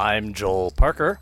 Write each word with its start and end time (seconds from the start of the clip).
I'm 0.00 0.32
Joel 0.32 0.70
Parker. 0.70 1.20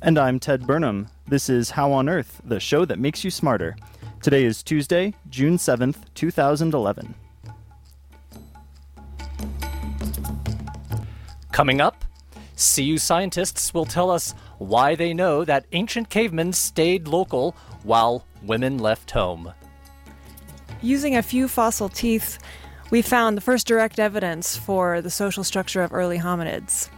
And 0.00 0.16
I'm 0.16 0.40
Ted 0.40 0.66
Burnham. 0.66 1.08
This 1.28 1.50
is 1.50 1.72
How 1.72 1.92
on 1.92 2.08
Earth, 2.08 2.40
the 2.42 2.58
show 2.58 2.86
that 2.86 2.98
makes 2.98 3.22
you 3.22 3.30
smarter. 3.30 3.76
Today 4.22 4.44
is 4.44 4.62
Tuesday, 4.62 5.12
June 5.28 5.58
7th, 5.58 5.96
2011. 6.14 7.14
Coming 11.52 11.82
up, 11.82 12.02
CU 12.56 12.96
scientists 12.96 13.74
will 13.74 13.84
tell 13.84 14.10
us 14.10 14.34
why 14.56 14.94
they 14.94 15.12
know 15.12 15.44
that 15.44 15.66
ancient 15.72 16.08
cavemen 16.08 16.54
stayed 16.54 17.06
local 17.06 17.54
while 17.82 18.24
women 18.42 18.78
left 18.78 19.10
home. 19.10 19.52
Using 20.80 21.14
a 21.14 21.22
few 21.22 21.46
fossil 21.46 21.90
teeth, 21.90 22.38
we 22.90 23.02
found 23.02 23.36
the 23.36 23.42
first 23.42 23.66
direct 23.66 23.98
evidence 23.98 24.56
for 24.56 25.02
the 25.02 25.10
social 25.10 25.44
structure 25.44 25.82
of 25.82 25.92
early 25.92 26.20
hominids. 26.20 26.88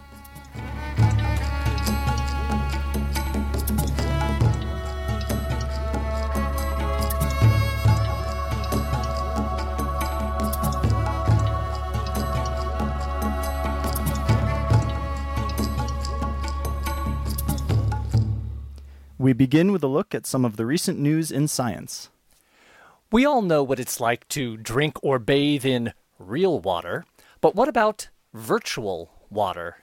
We 19.26 19.32
begin 19.32 19.72
with 19.72 19.82
a 19.82 19.88
look 19.88 20.14
at 20.14 20.24
some 20.24 20.44
of 20.44 20.56
the 20.56 20.64
recent 20.64 21.00
news 21.00 21.32
in 21.32 21.48
science. 21.48 22.10
We 23.10 23.26
all 23.26 23.42
know 23.42 23.60
what 23.60 23.80
it's 23.80 23.98
like 23.98 24.28
to 24.28 24.56
drink 24.56 25.02
or 25.02 25.18
bathe 25.18 25.64
in 25.64 25.94
real 26.20 26.60
water, 26.60 27.04
but 27.40 27.56
what 27.56 27.68
about 27.68 28.08
virtual 28.32 29.10
water? 29.28 29.78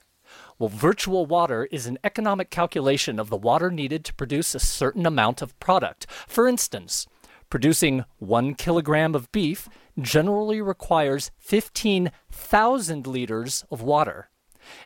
Well, 0.57 0.69
virtual 0.69 1.25
water 1.25 1.67
is 1.71 1.87
an 1.87 1.97
economic 2.05 2.51
calculation 2.51 3.19
of 3.19 3.29
the 3.29 3.35
water 3.35 3.69
needed 3.69 4.05
to 4.05 4.13
produce 4.13 4.55
a 4.55 4.61
certain 4.61 5.05
amount 5.05 5.41
of 5.41 5.59
product. 5.59 6.07
For 6.25 6.47
instance, 6.47 7.05
producing 7.49 8.05
one 8.19 8.55
kilogram 8.55 9.13
of 9.13 9.29
beef 9.33 9.67
generally 9.99 10.61
requires 10.61 11.31
15,000 11.39 13.05
liters 13.05 13.65
of 13.69 13.81
water. 13.81 14.29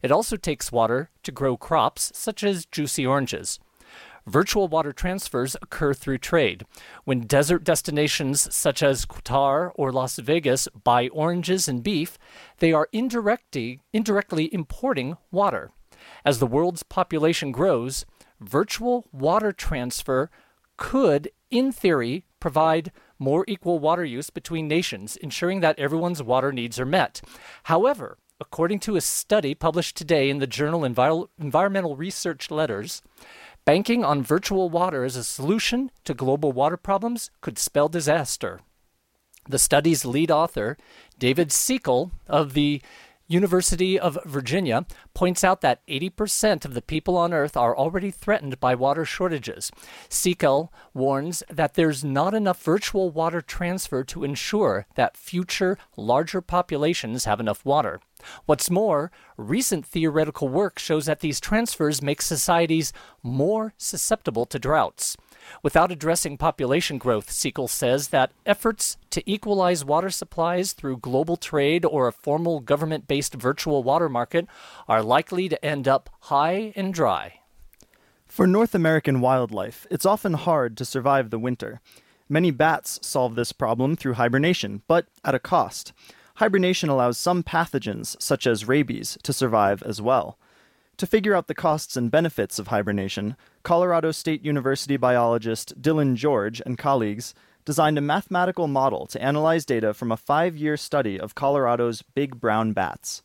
It 0.01 0.11
also 0.11 0.35
takes 0.35 0.71
water 0.71 1.11
to 1.21 1.31
grow 1.31 1.57
crops 1.57 2.11
such 2.15 2.43
as 2.43 2.65
juicy 2.65 3.05
oranges. 3.05 3.59
Virtual 4.27 4.67
water 4.67 4.91
transfers 4.91 5.55
occur 5.61 5.93
through 5.93 6.17
trade. 6.17 6.65
When 7.05 7.21
desert 7.21 7.63
destinations 7.63 8.53
such 8.53 8.83
as 8.83 9.05
Qatar 9.05 9.71
or 9.75 9.93
Las 9.93 10.17
Vegas 10.17 10.67
buy 10.83 11.07
oranges 11.07 11.69
and 11.69 11.81
beef, 11.81 12.17
they 12.59 12.73
are 12.73 12.89
indirectly, 12.91 13.79
indirectly 13.93 14.53
importing 14.53 15.15
water. 15.31 15.71
As 16.25 16.39
the 16.39 16.45
world's 16.45 16.83
population 16.83 17.53
grows, 17.53 18.05
virtual 18.41 19.07
water 19.13 19.53
transfer 19.53 20.29
could, 20.75 21.31
in 21.49 21.71
theory, 21.71 22.25
provide 22.41 22.91
more 23.17 23.45
equal 23.47 23.79
water 23.79 24.03
use 24.03 24.29
between 24.29 24.67
nations, 24.67 25.15
ensuring 25.15 25.61
that 25.61 25.79
everyone's 25.79 26.21
water 26.21 26.51
needs 26.51 26.77
are 26.79 26.85
met. 26.85 27.21
However, 27.63 28.17
according 28.39 28.79
to 28.79 28.95
a 28.95 29.01
study 29.01 29.55
published 29.55 29.95
today 29.97 30.29
in 30.29 30.39
the 30.39 30.45
journal 30.45 30.81
Envir- 30.81 31.27
Environmental 31.39 31.95
Research 31.95 32.51
Letters, 32.51 33.01
Banking 33.67 34.05
on 34.05 34.23
virtual 34.23 34.69
water 34.69 35.03
as 35.03 35.17
a 35.17 35.25
solution 35.25 35.91
to 36.05 36.13
global 36.13 36.53
water 36.53 36.77
problems 36.77 37.31
could 37.41 37.59
spell 37.59 37.89
disaster. 37.89 38.61
The 39.45 39.59
study's 39.59 40.05
lead 40.05 40.31
author, 40.31 40.77
David 41.19 41.49
Seekell 41.49 42.11
of 42.29 42.53
the 42.53 42.81
University 43.27 43.99
of 43.99 44.17
Virginia 44.25 44.85
points 45.13 45.43
out 45.43 45.61
that 45.61 45.85
80% 45.87 46.63
of 46.63 46.73
the 46.73 46.81
people 46.81 47.17
on 47.17 47.33
Earth 47.33 47.57
are 47.57 47.77
already 47.77 48.09
threatened 48.09 48.59
by 48.59 48.73
water 48.73 49.03
shortages. 49.03 49.71
Seekell 50.09 50.71
warns 50.93 51.43
that 51.49 51.73
there's 51.73 52.03
not 52.03 52.33
enough 52.33 52.63
virtual 52.63 53.09
water 53.09 53.41
transfer 53.41 54.03
to 54.05 54.23
ensure 54.23 54.85
that 54.95 55.17
future 55.17 55.77
larger 55.97 56.41
populations 56.41 57.25
have 57.25 57.39
enough 57.39 57.65
water. 57.65 57.99
What's 58.45 58.71
more, 58.71 59.11
recent 59.35 59.85
theoretical 59.85 60.47
work 60.47 60.79
shows 60.79 61.05
that 61.05 61.19
these 61.19 61.39
transfers 61.39 62.01
make 62.01 62.21
societies 62.21 62.93
more 63.21 63.73
susceptible 63.77 64.45
to 64.45 64.57
droughts. 64.57 65.17
Without 65.63 65.91
addressing 65.91 66.37
population 66.37 66.97
growth, 66.97 67.29
Seekell 67.29 67.69
says 67.69 68.09
that 68.09 68.31
efforts 68.45 68.97
to 69.09 69.23
equalize 69.29 69.85
water 69.85 70.09
supplies 70.09 70.73
through 70.73 70.97
global 70.97 71.37
trade 71.37 71.85
or 71.85 72.07
a 72.07 72.13
formal 72.13 72.59
government 72.59 73.07
based 73.07 73.33
virtual 73.33 73.83
water 73.83 74.09
market 74.09 74.47
are 74.87 75.01
likely 75.01 75.49
to 75.49 75.65
end 75.65 75.87
up 75.87 76.09
high 76.21 76.73
and 76.75 76.93
dry. 76.93 77.39
For 78.27 78.45
North 78.45 78.75
American 78.75 79.21
wildlife, 79.21 79.87
it's 79.89 80.05
often 80.05 80.33
hard 80.33 80.77
to 80.77 80.85
survive 80.85 81.29
the 81.29 81.39
winter. 81.39 81.81
Many 82.29 82.51
bats 82.51 82.99
solve 83.01 83.35
this 83.35 83.53
problem 83.53 83.95
through 83.95 84.13
hibernation, 84.13 84.81
but 84.87 85.07
at 85.23 85.33
a 85.33 85.39
cost. 85.39 85.93
Hibernation 86.35 86.89
allows 86.89 87.17
some 87.17 87.41
pathogens, 87.41 88.21
such 88.21 88.45
as 88.45 88.67
rabies, 88.67 89.17
to 89.23 89.33
survive 89.33 89.81
as 89.81 90.01
well. 90.01 90.37
To 90.97 91.05
figure 91.05 91.35
out 91.35 91.45
the 91.45 91.53
costs 91.53 91.95
and 91.95 92.09
benefits 92.09 92.57
of 92.57 92.69
hibernation, 92.69 93.37
Colorado 93.61 94.09
State 94.09 94.43
University 94.43 94.97
biologist 94.97 95.79
Dylan 95.79 96.15
George 96.15 96.59
and 96.65 96.75
colleagues 96.75 97.35
designed 97.65 97.99
a 97.99 98.01
mathematical 98.01 98.67
model 98.67 99.05
to 99.07 99.21
analyze 99.21 99.63
data 99.63 99.93
from 99.93 100.11
a 100.11 100.17
five 100.17 100.57
year 100.57 100.75
study 100.75 101.19
of 101.19 101.35
Colorado's 101.35 102.01
big 102.01 102.39
brown 102.39 102.73
bats. 102.73 103.21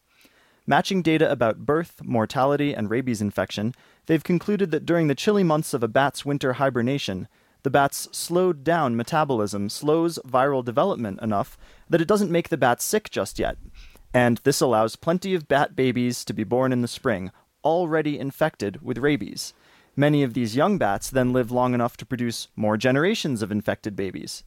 Matching 0.66 1.00
data 1.00 1.31
about 1.31 1.65
birth, 1.65 2.03
mortality, 2.05 2.75
and 2.75 2.91
rabies 2.91 3.22
infection, 3.22 3.75
they've 4.05 4.22
concluded 4.22 4.71
that 4.71 4.84
during 4.84 5.06
the 5.06 5.15
chilly 5.15 5.43
months 5.43 5.72
of 5.72 5.82
a 5.82 5.88
bat's 5.88 6.27
winter 6.27 6.55
hibernation, 6.55 7.27
the 7.62 7.71
bat's 7.71 8.06
slowed 8.12 8.65
down 8.65 8.97
metabolism 8.97 9.71
slows 9.71 10.19
viral 10.28 10.62
development 10.62 11.22
enough 11.22 11.56
that 11.88 12.03
it 12.03 12.09
doesn't 12.09 12.31
make 12.31 12.50
the 12.50 12.59
bat 12.59 12.82
sick 12.82 13.09
just 13.09 13.38
yet. 13.38 13.56
And 14.12 14.38
this 14.44 14.61
allows 14.61 14.94
plenty 14.94 15.34
of 15.34 15.49
bat 15.49 15.75
babies 15.75 16.22
to 16.27 16.34
be 16.34 16.44
born 16.44 16.71
in 16.71 16.82
the 16.82 16.88
spring, 16.88 17.31
already 17.65 18.19
infected 18.19 18.83
with 18.83 18.99
rabies. 18.99 19.55
Many 19.95 20.23
of 20.23 20.34
these 20.34 20.56
young 20.56 20.78
bats 20.78 21.11
then 21.11 21.33
live 21.33 21.50
long 21.50 21.75
enough 21.75 21.97
to 21.99 22.06
produce 22.06 22.49
more 22.56 22.77
generations 22.77 23.43
of 23.43 23.53
infected 23.53 23.95
babies. 23.95 24.43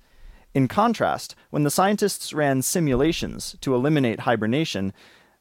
In 0.54 0.68
contrast, 0.68 1.36
when 1.50 1.64
the 1.64 1.70
scientists 1.70 2.34
ran 2.34 2.62
simulations 2.62 3.56
to 3.62 3.76
eliminate 3.76 4.22
hibernation, 4.22 4.94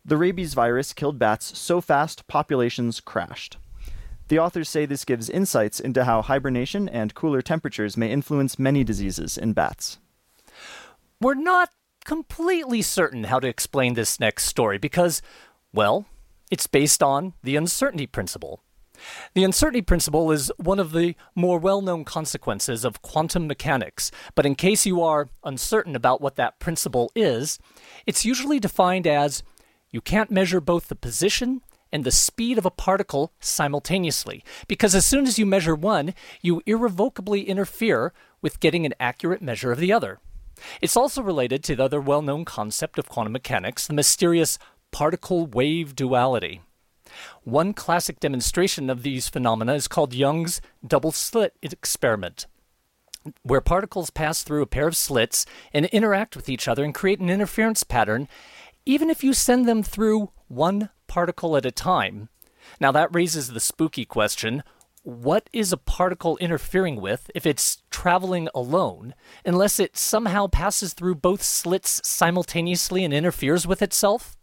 the 0.04 0.16
rabies 0.16 0.54
virus 0.54 0.92
killed 0.92 1.18
bats 1.18 1.56
so 1.56 1.80
fast 1.80 2.26
populations 2.26 3.00
crashed. 3.00 3.56
The 4.28 4.38
authors 4.38 4.68
say 4.68 4.86
this 4.86 5.04
gives 5.04 5.30
insights 5.30 5.80
into 5.80 6.04
how 6.04 6.22
hibernation 6.22 6.88
and 6.88 7.14
cooler 7.14 7.42
temperatures 7.42 7.96
may 7.96 8.10
influence 8.10 8.58
many 8.58 8.82
diseases 8.82 9.38
in 9.38 9.52
bats. 9.52 9.98
We're 11.20 11.34
not 11.34 11.70
completely 12.04 12.82
certain 12.82 13.24
how 13.24 13.40
to 13.40 13.48
explain 13.48 13.94
this 13.94 14.20
next 14.20 14.44
story 14.44 14.78
because, 14.78 15.22
well, 15.72 16.06
it's 16.50 16.66
based 16.66 17.02
on 17.02 17.34
the 17.42 17.56
uncertainty 17.56 18.06
principle. 18.06 18.60
The 19.34 19.44
uncertainty 19.44 19.82
principle 19.82 20.30
is 20.30 20.52
one 20.56 20.78
of 20.78 20.92
the 20.92 21.16
more 21.34 21.58
well 21.58 21.82
known 21.82 22.04
consequences 22.04 22.84
of 22.84 23.02
quantum 23.02 23.46
mechanics, 23.46 24.10
but 24.34 24.46
in 24.46 24.54
case 24.54 24.86
you 24.86 25.02
are 25.02 25.28
uncertain 25.42 25.96
about 25.96 26.20
what 26.20 26.36
that 26.36 26.60
principle 26.60 27.10
is, 27.14 27.58
it's 28.06 28.24
usually 28.24 28.60
defined 28.60 29.06
as 29.06 29.42
you 29.90 30.00
can't 30.00 30.30
measure 30.30 30.60
both 30.60 30.88
the 30.88 30.96
position 30.96 31.60
and 31.92 32.04
the 32.04 32.10
speed 32.10 32.58
of 32.58 32.66
a 32.66 32.70
particle 32.70 33.32
simultaneously, 33.38 34.42
because 34.66 34.94
as 34.94 35.06
soon 35.06 35.26
as 35.26 35.38
you 35.38 35.46
measure 35.46 35.76
one, 35.76 36.12
you 36.42 36.60
irrevocably 36.66 37.42
interfere 37.42 38.12
with 38.42 38.58
getting 38.58 38.84
an 38.84 38.94
accurate 38.98 39.40
measure 39.40 39.70
of 39.70 39.78
the 39.78 39.92
other. 39.92 40.18
It's 40.80 40.96
also 40.96 41.22
related 41.22 41.62
to 41.64 41.76
the 41.76 41.84
other 41.84 42.00
well 42.00 42.22
known 42.22 42.44
concept 42.44 42.98
of 42.98 43.08
quantum 43.08 43.32
mechanics, 43.32 43.86
the 43.86 43.94
mysterious 43.94 44.58
particle 44.94 45.44
wave 45.46 45.96
duality. 45.96 46.60
One 47.42 47.74
classic 47.74 48.20
demonstration 48.20 48.88
of 48.88 49.02
these 49.02 49.28
phenomena 49.28 49.74
is 49.74 49.88
called 49.88 50.14
Young's 50.14 50.60
double 50.86 51.10
slit 51.10 51.52
experiment, 51.62 52.46
where 53.42 53.60
particles 53.60 54.10
pass 54.10 54.44
through 54.44 54.62
a 54.62 54.68
pair 54.68 54.86
of 54.86 54.96
slits 54.96 55.46
and 55.72 55.86
interact 55.86 56.36
with 56.36 56.48
each 56.48 56.68
other 56.68 56.84
and 56.84 56.94
create 56.94 57.18
an 57.18 57.28
interference 57.28 57.82
pattern, 57.82 58.28
even 58.86 59.10
if 59.10 59.24
you 59.24 59.32
send 59.32 59.66
them 59.66 59.82
through 59.82 60.30
one 60.46 60.90
particle 61.08 61.56
at 61.56 61.66
a 61.66 61.72
time. 61.72 62.28
Now, 62.78 62.92
that 62.92 63.12
raises 63.12 63.48
the 63.48 63.58
spooky 63.58 64.04
question 64.04 64.62
what 65.02 65.50
is 65.52 65.72
a 65.72 65.76
particle 65.76 66.36
interfering 66.36 67.00
with 67.00 67.32
if 67.34 67.46
it's 67.46 67.82
traveling 67.90 68.48
alone, 68.54 69.14
unless 69.44 69.80
it 69.80 69.96
somehow 69.96 70.46
passes 70.46 70.94
through 70.94 71.16
both 71.16 71.42
slits 71.42 72.00
simultaneously 72.04 73.04
and 73.04 73.12
interferes 73.12 73.66
with 73.66 73.82
itself? 73.82 74.36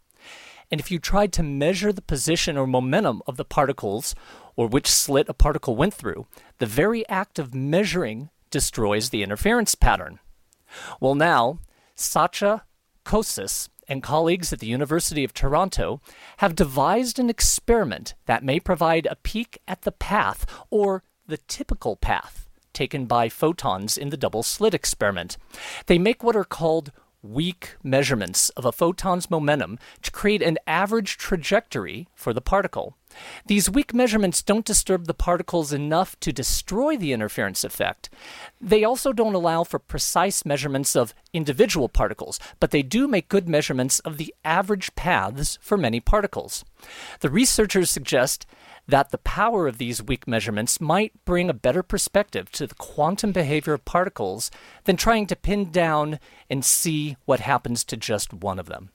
And 0.72 0.80
if 0.80 0.90
you 0.90 0.98
tried 0.98 1.34
to 1.34 1.42
measure 1.42 1.92
the 1.92 2.00
position 2.00 2.56
or 2.56 2.66
momentum 2.66 3.20
of 3.26 3.36
the 3.36 3.44
particles, 3.44 4.14
or 4.56 4.66
which 4.66 4.88
slit 4.88 5.28
a 5.28 5.34
particle 5.34 5.76
went 5.76 5.92
through, 5.92 6.26
the 6.58 6.66
very 6.66 7.06
act 7.10 7.38
of 7.38 7.54
measuring 7.54 8.30
destroys 8.50 9.10
the 9.10 9.22
interference 9.22 9.74
pattern. 9.74 10.18
Well, 10.98 11.14
now, 11.14 11.58
Sacha 11.94 12.64
Kocsis 13.04 13.68
and 13.86 14.02
colleagues 14.02 14.50
at 14.52 14.60
the 14.60 14.66
University 14.66 15.24
of 15.24 15.34
Toronto 15.34 16.00
have 16.38 16.56
devised 16.56 17.18
an 17.18 17.28
experiment 17.28 18.14
that 18.24 18.44
may 18.44 18.58
provide 18.58 19.06
a 19.06 19.16
peek 19.16 19.58
at 19.68 19.82
the 19.82 19.92
path, 19.92 20.46
or 20.70 21.02
the 21.26 21.36
typical 21.36 21.96
path, 21.96 22.48
taken 22.72 23.04
by 23.04 23.28
photons 23.28 23.98
in 23.98 24.08
the 24.08 24.16
double 24.16 24.42
slit 24.42 24.72
experiment. 24.72 25.36
They 25.86 25.98
make 25.98 26.22
what 26.22 26.36
are 26.36 26.44
called 26.44 26.92
weak 27.22 27.76
measurements 27.82 28.48
of 28.50 28.64
a 28.64 28.72
photon's 28.72 29.30
momentum 29.30 29.78
to 30.02 30.10
create 30.10 30.42
an 30.42 30.58
average 30.66 31.16
trajectory 31.16 32.08
for 32.14 32.32
the 32.32 32.40
particle. 32.40 32.96
These 33.46 33.70
weak 33.70 33.94
measurements 33.94 34.42
don't 34.42 34.64
disturb 34.64 35.06
the 35.06 35.14
particles 35.14 35.72
enough 35.72 36.18
to 36.20 36.32
destroy 36.32 36.96
the 36.96 37.12
interference 37.12 37.62
effect. 37.62 38.10
They 38.60 38.84
also 38.84 39.12
don't 39.12 39.34
allow 39.34 39.64
for 39.64 39.78
precise 39.78 40.44
measurements 40.44 40.96
of 40.96 41.14
individual 41.32 41.88
particles, 41.88 42.40
but 42.58 42.70
they 42.70 42.82
do 42.82 43.06
make 43.06 43.28
good 43.28 43.48
measurements 43.48 44.00
of 44.00 44.16
the 44.16 44.34
average 44.44 44.94
paths 44.94 45.58
for 45.60 45.76
many 45.76 46.00
particles. 46.00 46.64
The 47.20 47.30
researchers 47.30 47.90
suggest 47.90 48.46
that 48.86 49.10
the 49.10 49.18
power 49.18 49.68
of 49.68 49.78
these 49.78 50.02
weak 50.02 50.26
measurements 50.26 50.80
might 50.80 51.24
bring 51.24 51.48
a 51.48 51.54
better 51.54 51.82
perspective 51.82 52.50
to 52.52 52.66
the 52.66 52.74
quantum 52.74 53.32
behavior 53.32 53.74
of 53.74 53.84
particles 53.84 54.50
than 54.84 54.96
trying 54.96 55.26
to 55.26 55.36
pin 55.36 55.70
down 55.70 56.18
and 56.50 56.64
see 56.64 57.16
what 57.24 57.40
happens 57.40 57.84
to 57.84 57.96
just 57.96 58.32
one 58.32 58.58
of 58.58 58.66
them. 58.66 58.90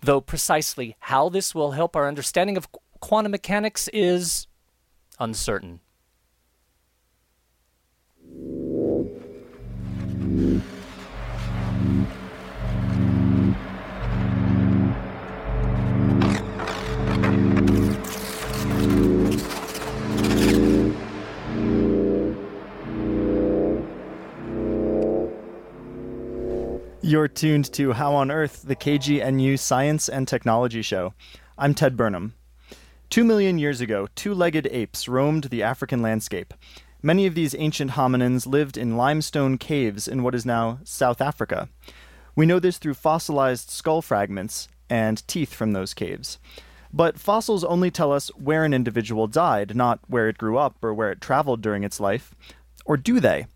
Though 0.00 0.20
precisely 0.20 0.96
how 1.00 1.28
this 1.28 1.54
will 1.54 1.72
help 1.72 1.94
our 1.94 2.08
understanding 2.08 2.56
of 2.56 2.68
quantum 3.00 3.32
mechanics 3.32 3.88
is 3.92 4.46
uncertain. 5.18 5.80
You're 27.08 27.26
tuned 27.26 27.72
to 27.72 27.94
How 27.94 28.14
on 28.16 28.30
Earth, 28.30 28.64
the 28.66 28.76
KGNU 28.76 29.58
Science 29.58 30.10
and 30.10 30.28
Technology 30.28 30.82
Show. 30.82 31.14
I'm 31.56 31.72
Ted 31.72 31.96
Burnham. 31.96 32.34
Two 33.08 33.24
million 33.24 33.58
years 33.58 33.80
ago, 33.80 34.08
two 34.14 34.34
legged 34.34 34.68
apes 34.70 35.08
roamed 35.08 35.44
the 35.44 35.62
African 35.62 36.02
landscape. 36.02 36.52
Many 37.00 37.24
of 37.24 37.34
these 37.34 37.54
ancient 37.58 37.92
hominins 37.92 38.46
lived 38.46 38.76
in 38.76 38.98
limestone 38.98 39.56
caves 39.56 40.06
in 40.06 40.22
what 40.22 40.34
is 40.34 40.44
now 40.44 40.80
South 40.84 41.22
Africa. 41.22 41.70
We 42.36 42.44
know 42.44 42.58
this 42.58 42.76
through 42.76 42.92
fossilized 42.92 43.70
skull 43.70 44.02
fragments 44.02 44.68
and 44.90 45.26
teeth 45.26 45.54
from 45.54 45.72
those 45.72 45.94
caves. 45.94 46.38
But 46.92 47.18
fossils 47.18 47.64
only 47.64 47.90
tell 47.90 48.12
us 48.12 48.28
where 48.36 48.64
an 48.64 48.74
individual 48.74 49.28
died, 49.28 49.74
not 49.74 50.00
where 50.08 50.28
it 50.28 50.36
grew 50.36 50.58
up 50.58 50.76
or 50.84 50.92
where 50.92 51.10
it 51.10 51.22
traveled 51.22 51.62
during 51.62 51.84
its 51.84 52.00
life. 52.00 52.34
Or 52.84 52.98
do 52.98 53.18
they? 53.18 53.46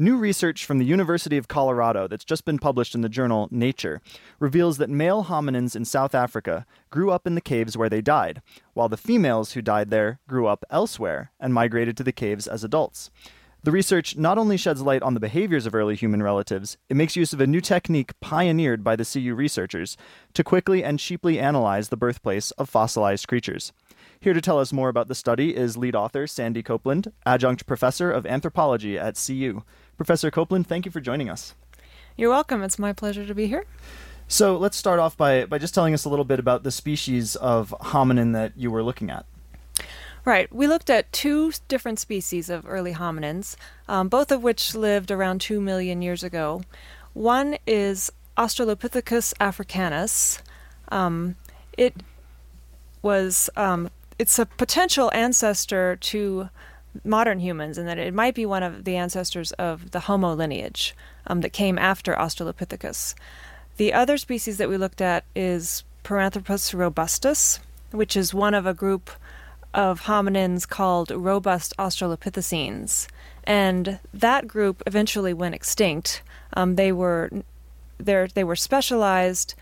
New 0.00 0.16
research 0.16 0.64
from 0.64 0.78
the 0.78 0.84
University 0.84 1.36
of 1.36 1.48
Colorado 1.48 2.06
that's 2.06 2.24
just 2.24 2.44
been 2.44 2.60
published 2.60 2.94
in 2.94 3.00
the 3.00 3.08
journal 3.08 3.48
Nature 3.50 4.00
reveals 4.38 4.78
that 4.78 4.88
male 4.88 5.24
hominins 5.24 5.74
in 5.74 5.84
South 5.84 6.14
Africa 6.14 6.64
grew 6.88 7.10
up 7.10 7.26
in 7.26 7.34
the 7.34 7.40
caves 7.40 7.76
where 7.76 7.88
they 7.88 8.00
died, 8.00 8.40
while 8.74 8.88
the 8.88 8.96
females 8.96 9.54
who 9.54 9.60
died 9.60 9.90
there 9.90 10.20
grew 10.28 10.46
up 10.46 10.64
elsewhere 10.70 11.32
and 11.40 11.52
migrated 11.52 11.96
to 11.96 12.04
the 12.04 12.12
caves 12.12 12.46
as 12.46 12.62
adults. 12.62 13.10
The 13.64 13.72
research 13.72 14.16
not 14.16 14.38
only 14.38 14.56
sheds 14.56 14.82
light 14.82 15.02
on 15.02 15.14
the 15.14 15.20
behaviors 15.20 15.66
of 15.66 15.74
early 15.74 15.96
human 15.96 16.22
relatives, 16.22 16.76
it 16.88 16.94
makes 16.94 17.16
use 17.16 17.32
of 17.32 17.40
a 17.40 17.46
new 17.48 17.60
technique 17.60 18.12
pioneered 18.20 18.84
by 18.84 18.94
the 18.94 19.04
CU 19.04 19.34
researchers 19.34 19.96
to 20.32 20.44
quickly 20.44 20.84
and 20.84 21.00
cheaply 21.00 21.40
analyze 21.40 21.88
the 21.88 21.96
birthplace 21.96 22.52
of 22.52 22.68
fossilized 22.68 23.26
creatures. 23.26 23.72
Here 24.20 24.32
to 24.32 24.40
tell 24.40 24.60
us 24.60 24.72
more 24.72 24.88
about 24.88 25.08
the 25.08 25.14
study 25.16 25.56
is 25.56 25.76
lead 25.76 25.96
author 25.96 26.26
Sandi 26.28 26.62
Copeland, 26.62 27.12
adjunct 27.26 27.66
professor 27.66 28.12
of 28.12 28.26
anthropology 28.26 28.96
at 28.96 29.20
CU. 29.24 29.62
Professor 29.98 30.30
Copeland, 30.30 30.66
thank 30.66 30.86
you 30.86 30.92
for 30.92 31.00
joining 31.00 31.28
us. 31.28 31.54
You're 32.16 32.30
welcome. 32.30 32.62
It's 32.62 32.78
my 32.78 32.92
pleasure 32.92 33.26
to 33.26 33.34
be 33.34 33.48
here. 33.48 33.66
So 34.28 34.56
let's 34.56 34.76
start 34.76 35.00
off 35.00 35.16
by, 35.16 35.44
by 35.44 35.58
just 35.58 35.74
telling 35.74 35.92
us 35.92 36.04
a 36.04 36.08
little 36.08 36.24
bit 36.24 36.38
about 36.38 36.62
the 36.62 36.70
species 36.70 37.34
of 37.36 37.74
hominin 37.80 38.32
that 38.32 38.52
you 38.56 38.70
were 38.70 38.82
looking 38.82 39.10
at. 39.10 39.26
Right. 40.24 40.52
We 40.54 40.66
looked 40.68 40.88
at 40.88 41.12
two 41.12 41.52
different 41.66 41.98
species 41.98 42.48
of 42.48 42.64
early 42.66 42.94
hominins, 42.94 43.56
um, 43.88 44.08
both 44.08 44.30
of 44.30 44.42
which 44.42 44.74
lived 44.74 45.10
around 45.10 45.40
2 45.40 45.60
million 45.60 46.00
years 46.00 46.22
ago. 46.22 46.62
One 47.12 47.58
is 47.66 48.12
Australopithecus 48.36 49.34
africanus. 49.40 50.42
Um, 50.90 51.34
it 51.76 51.94
was 53.02 53.50
um, 53.56 53.90
it's 54.18 54.38
a 54.38 54.46
potential 54.46 55.10
ancestor 55.12 55.96
to 55.96 56.50
modern 57.04 57.38
humans, 57.38 57.78
and 57.78 57.86
that 57.88 57.98
it 57.98 58.14
might 58.14 58.34
be 58.34 58.46
one 58.46 58.62
of 58.62 58.84
the 58.84 58.96
ancestors 58.96 59.52
of 59.52 59.90
the 59.90 60.00
Homo 60.00 60.34
lineage 60.34 60.94
um, 61.26 61.40
that 61.42 61.52
came 61.52 61.78
after 61.78 62.14
Australopithecus. 62.14 63.14
The 63.76 63.92
other 63.92 64.16
species 64.16 64.58
that 64.58 64.68
we 64.68 64.76
looked 64.76 65.00
at 65.00 65.24
is 65.36 65.84
Paranthropus 66.04 66.74
robustus, 66.74 67.60
which 67.90 68.16
is 68.16 68.34
one 68.34 68.54
of 68.54 68.66
a 68.66 68.74
group 68.74 69.10
of 69.74 70.02
hominins 70.02 70.68
called 70.68 71.10
robust 71.10 71.74
Australopithecines. 71.78 73.06
And 73.44 74.00
that 74.12 74.48
group 74.48 74.82
eventually 74.86 75.32
went 75.32 75.54
extinct. 75.54 76.22
Um, 76.54 76.76
they 76.76 76.92
were 76.92 77.30
they 77.98 78.44
were 78.44 78.56
specialized 78.56 79.54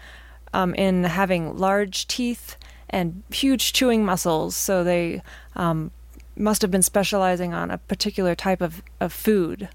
um, 0.52 0.74
in 0.74 1.04
having 1.04 1.56
large 1.56 2.06
teeth 2.06 2.56
and 2.90 3.22
huge 3.30 3.72
chewing 3.72 4.04
muscles, 4.04 4.54
so 4.54 4.84
they 4.84 5.22
um, 5.56 5.90
must 6.36 6.62
have 6.62 6.70
been 6.70 6.82
specializing 6.82 7.54
on 7.54 7.70
a 7.70 7.78
particular 7.78 8.34
type 8.34 8.60
of, 8.60 8.82
of 9.00 9.12
food 9.12 9.68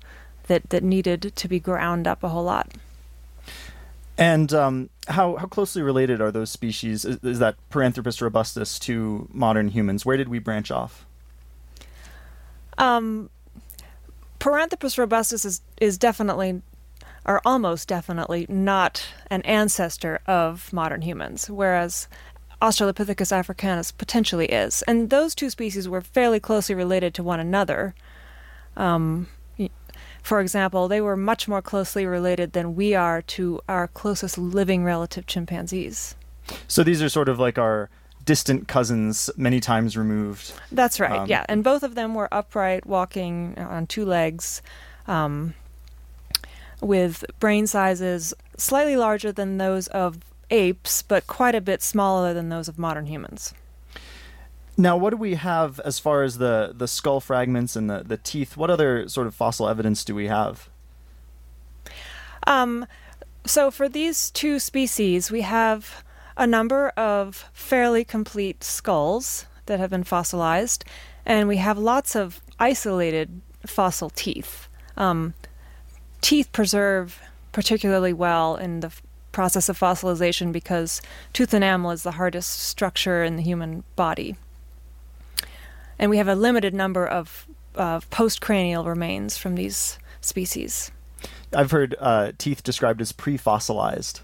that, 0.48 0.70
that 0.70 0.84
needed 0.84 1.34
to 1.36 1.48
be 1.48 1.60
ground 1.60 2.08
up 2.08 2.24
a 2.24 2.30
whole 2.30 2.44
lot. 2.44 2.72
And 4.18 4.54
um, 4.54 4.90
how, 5.08 5.36
how 5.38 5.48
closely 5.48 5.82
related 5.82 6.22
are 6.22 6.32
those 6.32 6.52
species? 6.52 7.06
Is, 7.06 7.18
is, 7.24 7.40
that 7.40 7.56
Paranthropus 7.72 8.22
robustus 8.22 8.78
to 8.80 9.28
modern 9.32 9.70
humans? 9.70 10.06
Where 10.06 10.18
did 10.18 10.30
we 10.30 10.40
branch 10.40 10.70
off? 10.70 11.06
Um, 12.78 13.30
Paranthropus 14.40 14.98
robustus 14.98 15.46
is, 15.46 15.62
is 15.80 15.98
definitely, 15.98 16.62
or 17.26 17.42
almost 17.46 17.88
definitely, 17.88 18.46
not 18.50 19.08
an 19.30 19.42
ancestor 19.44 20.20
of 20.28 20.72
modern 20.72 21.02
humans, 21.02 21.50
whereas 21.50 22.08
Australopithecus 22.62 23.32
africanus 23.32 23.92
potentially 23.92 24.46
is. 24.48 24.82
And 24.84 25.10
those 25.10 25.34
two 25.34 25.50
species 25.50 25.90
were 25.90 26.02
fairly 26.02 26.40
closely 26.40 26.76
related 26.76 27.14
to 27.16 27.24
one 27.24 27.40
another. 27.40 27.96
Um, 28.78 29.28
for 30.22 30.40
example, 30.40 30.88
they 30.88 31.02
were 31.02 31.18
much 31.18 31.48
more 31.48 31.62
closely 31.62 32.06
related 32.06 32.54
than 32.54 32.76
we 32.76 32.94
are 32.94 33.22
to 33.24 33.60
our 33.68 33.88
closest 33.88 34.38
living 34.38 34.84
relative 34.84 35.26
chimpanzees. 35.26 36.16
So 36.68 36.84
these 36.84 37.02
are 37.02 37.10
sort 37.10 37.30
of 37.30 37.40
like 37.40 37.58
our 37.58 37.90
distant 38.24 38.68
cousins, 38.68 39.30
many 39.36 39.60
times 39.60 39.98
removed. 39.98 40.54
That's 40.72 41.00
right, 41.00 41.22
um, 41.22 41.28
yeah. 41.28 41.46
And 41.50 41.64
both 41.64 41.82
of 41.82 41.96
them 41.96 42.14
were 42.14 42.32
upright, 42.32 42.86
walking 42.86 43.58
on 43.58 43.88
two 43.88 44.06
legs, 44.06 44.62
um, 45.08 45.56
with 46.82 47.26
brain 47.40 47.66
sizes 47.68 48.34
slightly 48.58 48.96
larger 48.96 49.32
than 49.32 49.58
those 49.58 49.88
of 49.88 50.20
apes, 50.52 51.02
but 51.02 51.26
quite 51.28 51.56
a 51.56 51.62
bit 51.62 51.82
smaller 51.82 52.34
than 52.34 52.50
those 52.50 52.68
of 52.68 52.78
modern 52.78 53.08
humans. 53.08 53.54
Now, 54.78 54.98
what 54.98 55.12
do 55.12 55.18
we 55.18 55.36
have 55.36 55.80
as 55.82 56.00
far 56.00 56.24
as 56.24 56.38
the, 56.38 56.74
the 56.76 56.88
skull 56.88 57.20
fragments 57.20 57.76
and 57.76 57.90
the, 57.90 58.04
the 58.04 58.18
teeth? 58.18 58.56
What 58.56 58.70
other 58.70 59.08
sort 59.08 59.28
of 59.28 59.36
fossil 59.36 59.68
evidence 59.68 60.04
do 60.04 60.16
we 60.16 60.28
have? 60.28 60.70
Um, 62.48 62.86
so, 63.46 63.70
for 63.70 63.90
these 63.90 64.32
two 64.32 64.60
species, 64.60 65.30
we 65.30 65.42
have 65.42 66.04
a 66.38 66.48
number 66.48 66.90
of 66.90 67.50
fairly 67.54 68.04
complete 68.04 68.64
skulls 68.64 69.46
that 69.66 69.80
have 69.80 69.90
been 69.90 70.04
fossilized, 70.04 70.86
and 71.26 71.48
we 71.48 71.58
have 71.58 71.78
lots 71.78 72.16
of 72.16 72.42
isolated 72.60 73.42
fossil 73.66 74.10
teeth. 74.10 74.68
Um, 74.98 75.34
teeth 76.22 76.52
preserve 76.52 77.22
particularly 77.52 78.14
well 78.14 78.56
in 78.56 78.80
the 78.80 78.92
process 79.32 79.70
of 79.70 79.80
fossilization 79.80 80.52
because 80.52 81.02
tooth 81.34 81.54
enamel 81.54 81.92
is 81.92 82.04
the 82.04 82.12
hardest 82.12 82.60
structure 82.60 83.24
in 83.24 83.36
the 83.36 83.44
human 83.44 83.84
body. 83.96 84.36
And 85.98 86.10
we 86.10 86.18
have 86.18 86.28
a 86.28 86.36
limited 86.36 86.74
number 86.74 87.06
of 87.06 87.48
uh, 87.76 88.00
postcranial 88.00 88.86
remains 88.86 89.38
from 89.38 89.56
these 89.56 90.00
species. 90.20 90.92
I've 91.54 91.72
heard 91.72 91.96
uh, 92.00 92.32
teeth 92.38 92.64
described 92.64 93.02
as 93.02 93.12
pre 93.12 93.38
fossilized. 93.38 94.22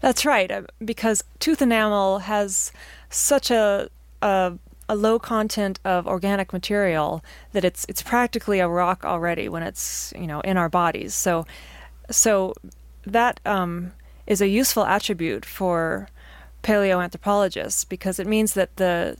That's 0.00 0.24
right, 0.24 0.50
uh, 0.50 0.62
because 0.84 1.24
tooth 1.38 1.62
enamel 1.62 2.20
has 2.20 2.72
such 3.10 3.50
a, 3.50 3.88
a, 4.22 4.54
a 4.88 4.96
low 4.96 5.18
content 5.18 5.80
of 5.84 6.06
organic 6.06 6.52
material 6.52 7.24
that 7.52 7.64
it's 7.64 7.86
it's 7.88 8.02
practically 8.02 8.60
a 8.60 8.68
rock 8.68 9.04
already 9.04 9.48
when 9.48 9.62
it's 9.62 10.12
you 10.18 10.26
know 10.26 10.40
in 10.40 10.56
our 10.56 10.68
bodies. 10.68 11.14
So 11.14 11.46
so 12.10 12.54
that 13.06 13.40
um, 13.44 13.92
is 14.26 14.40
a 14.40 14.48
useful 14.48 14.84
attribute 14.84 15.44
for 15.44 16.08
paleoanthropologists 16.62 17.86
because 17.88 18.18
it 18.18 18.26
means 18.26 18.54
that 18.54 18.76
the 18.76 19.16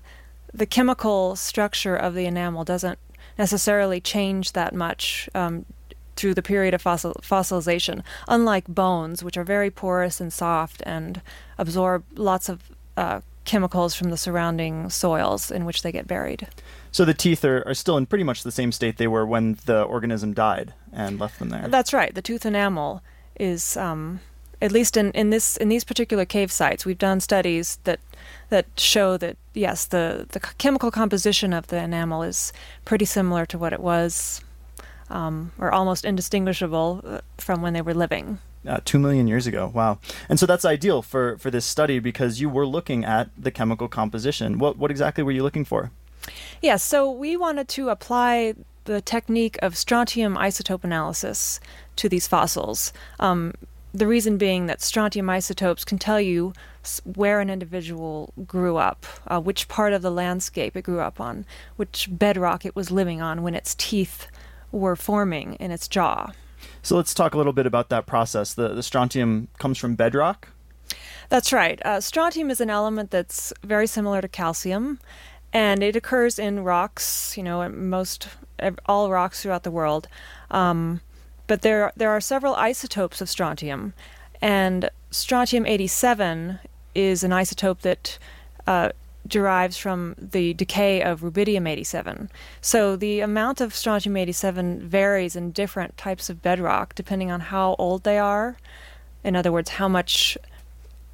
the 0.53 0.67
chemical 0.67 1.35
structure 1.35 1.97
of 1.97 2.15
the 2.15 2.27
enamel 2.27 2.65
doesn't 2.65 2.99
necessarily 3.37 4.01
change 4.01 4.53
that 4.53 4.73
much 4.73 5.29
um, 5.35 5.67
through 6.15 6.33
the 6.33 6.43
period 6.43 6.73
of 6.75 6.81
fossil, 6.81 7.15
fossilization, 7.23 8.03
unlike 8.29 8.67
bones, 8.69 9.25
which 9.25 9.37
are 9.37 9.43
very 9.43 9.71
porous 9.71 10.21
and 10.21 10.33
soft 10.33 10.81
and 10.87 11.21
absorb 11.59 12.05
lots 12.15 12.49
of 12.49 12.63
uh, 12.97 13.21
chemicals 13.45 13.95
from 13.95 14.11
the 14.11 14.17
surrounding 14.17 14.89
soils 14.89 15.51
in 15.51 15.65
which 15.65 15.83
they 15.83 15.91
get 15.91 16.07
buried. 16.07 16.47
So 16.93 17.05
the 17.05 17.15
teeth 17.15 17.45
are, 17.45 17.67
are 17.67 17.75
still 17.75 17.97
in 17.97 18.07
pretty 18.07 18.25
much 18.25 18.45
the 18.45 18.53
same 18.53 18.71
state 18.71 18.97
they 18.97 19.09
were 19.09 19.27
when 19.27 19.59
the 19.67 19.83
organism 19.83 20.33
died 20.33 20.73
and 20.93 21.19
left 21.19 21.41
them 21.41 21.49
there. 21.49 21.67
That's 21.69 21.93
right. 21.93 22.15
The 22.15 22.23
tooth 22.23 22.47
enamel 22.47 23.03
is, 23.39 23.77
um, 23.77 24.21
at 24.65 24.73
least 24.73 24.97
in, 24.97 25.11
in 25.11 25.29
this 25.29 25.59
in 25.59 25.69
these 25.69 25.85
particular 25.85 26.25
cave 26.25 26.51
sites, 26.51 26.87
we've 26.87 26.99
done 26.99 27.21
studies 27.21 27.79
that 27.85 28.01
that 28.49 28.65
show 28.77 29.19
that 29.19 29.37
yes, 29.53 29.85
the 29.85 30.27
the 30.31 30.41
chemical 30.41 30.91
composition 30.91 31.53
of 31.53 31.67
the 31.67 31.77
enamel 31.77 32.23
is 32.23 32.53
pretty 32.87 33.05
similar 33.05 33.45
to 33.47 33.59
what 33.59 33.75
it 33.75 33.81
was, 33.81 34.41
um, 35.11 35.53
or 35.59 35.71
almost 35.71 36.05
indistinguishable 36.05 37.03
uh, 37.05 37.21
from 37.37 37.61
when 37.61 37.75
they 37.75 37.83
were 37.83 37.95
living. 37.95 38.39
Uh, 38.67 38.81
two 38.87 38.99
million 38.99 39.27
years 39.27 39.47
ago. 39.47 39.71
Wow. 39.75 39.99
And 40.31 40.41
so 40.41 40.47
that's 40.47 40.65
ideal 40.65 41.03
for, 41.03 41.37
for 41.37 41.51
this 41.51 41.67
study 41.67 41.99
because 41.99 42.41
you 42.41 42.49
were 42.49 42.67
looking 42.67 43.05
at 43.05 43.29
the 43.37 43.51
chemical 43.51 43.89
composition. 43.89 44.59
What, 44.59 44.79
what 44.79 44.91
exactly 44.91 45.23
were 45.23 45.33
you 45.33 45.43
looking 45.43 45.67
for? 45.67 45.91
Yeah, 46.63 46.77
so 46.77 47.11
we 47.11 47.37
wanted 47.37 47.69
to 47.69 47.91
apply 47.91 48.55
the 48.85 49.03
technique 49.03 49.59
of 49.61 49.77
strontium 49.77 50.37
isotope 50.37 50.83
analysis 50.83 51.61
to 51.97 52.09
these 52.09 52.27
fossils. 52.27 52.95
Um, 53.21 53.53
the 53.95 54.09
reason 54.09 54.37
being 54.37 54.67
that 54.67 54.83
strontium 54.83 55.31
isotopes 55.31 55.85
can 55.85 55.99
tell 55.99 56.21
you 56.21 56.53
where 57.05 57.41
an 57.41 57.49
individual 57.49 58.33
grew 58.45 58.77
up, 58.77 59.07
uh, 59.29 59.41
which 59.41 59.69
part 59.69 59.93
of 59.93 60.03
the 60.03 60.11
landscape 60.11 60.77
it 60.77 60.83
grew 60.83 60.99
up 61.01 61.21
on, 61.21 61.47
which 61.77 62.09
bedrock 62.11 62.67
it 62.67 62.75
was 62.75 62.91
living 62.91 63.23
on 63.23 63.45
when 63.45 63.55
its 63.55 63.75
teeth 63.77 64.27
were 64.73 64.97
forming 64.97 65.55
in 65.55 65.71
its 65.71 65.87
jaw. 65.87 66.33
So 66.83 66.97
let's 66.97 67.15
talk 67.15 67.35
a 67.35 67.39
little 67.39 67.53
bit 67.53 67.67
about 67.67 67.89
that 67.91 68.05
process. 68.05 68.53
The, 68.53 68.75
the 68.75 68.83
strontium 68.83 69.47
comes 69.59 69.79
from 69.79 69.95
bedrock? 69.95 70.49
That's 71.29 71.53
right. 71.53 71.81
Uh, 71.85 72.01
strontium 72.01 72.51
is 72.51 72.61
an 72.61 72.71
element 72.71 73.13
that's 73.13 73.53
very 73.63 73.87
similar 73.87 74.21
to 74.21 74.29
calcium, 74.29 74.99
and 75.53 75.85
it 75.85 75.95
occurs 75.95 76.39
in 76.39 76.65
rocks, 76.65 77.37
you 77.37 77.45
know, 77.45 77.67
most 77.69 78.29
all 78.87 79.09
rocks 79.11 79.43
throughout 79.43 79.63
the 79.63 79.71
world. 79.71 80.09
Um, 80.51 81.01
but 81.47 81.63
there 81.63 81.93
there 81.97 82.11
are 82.11 82.21
several 82.21 82.55
isotopes 82.55 83.21
of 83.21 83.29
strontium, 83.29 83.95
and 84.41 84.91
strontium 85.11 85.67
87 85.67 86.59
is 86.95 87.25
an 87.25 87.31
isotope 87.31 87.81
that 87.81 88.19
uh, 88.67 88.91
derives 89.27 89.77
from 89.77 90.15
the 90.19 90.55
decay 90.55 91.03
of 91.03 91.23
rubidium 91.23 91.69
87. 91.69 92.31
So 92.61 92.97
the 92.97 93.21
amount 93.21 93.61
of 93.61 93.75
strontium 93.75 94.17
87 94.17 94.87
varies 94.87 95.35
in 95.35 95.51
different 95.51 95.97
types 95.97 96.29
of 96.29 96.43
bedrock 96.43 96.95
depending 96.95 97.31
on 97.31 97.41
how 97.41 97.75
old 97.79 98.05
they 98.05 98.19
are. 98.19 98.57
In 99.23 99.35
other 99.35 99.51
words, 99.53 99.71
how 99.71 99.89
much 99.89 100.37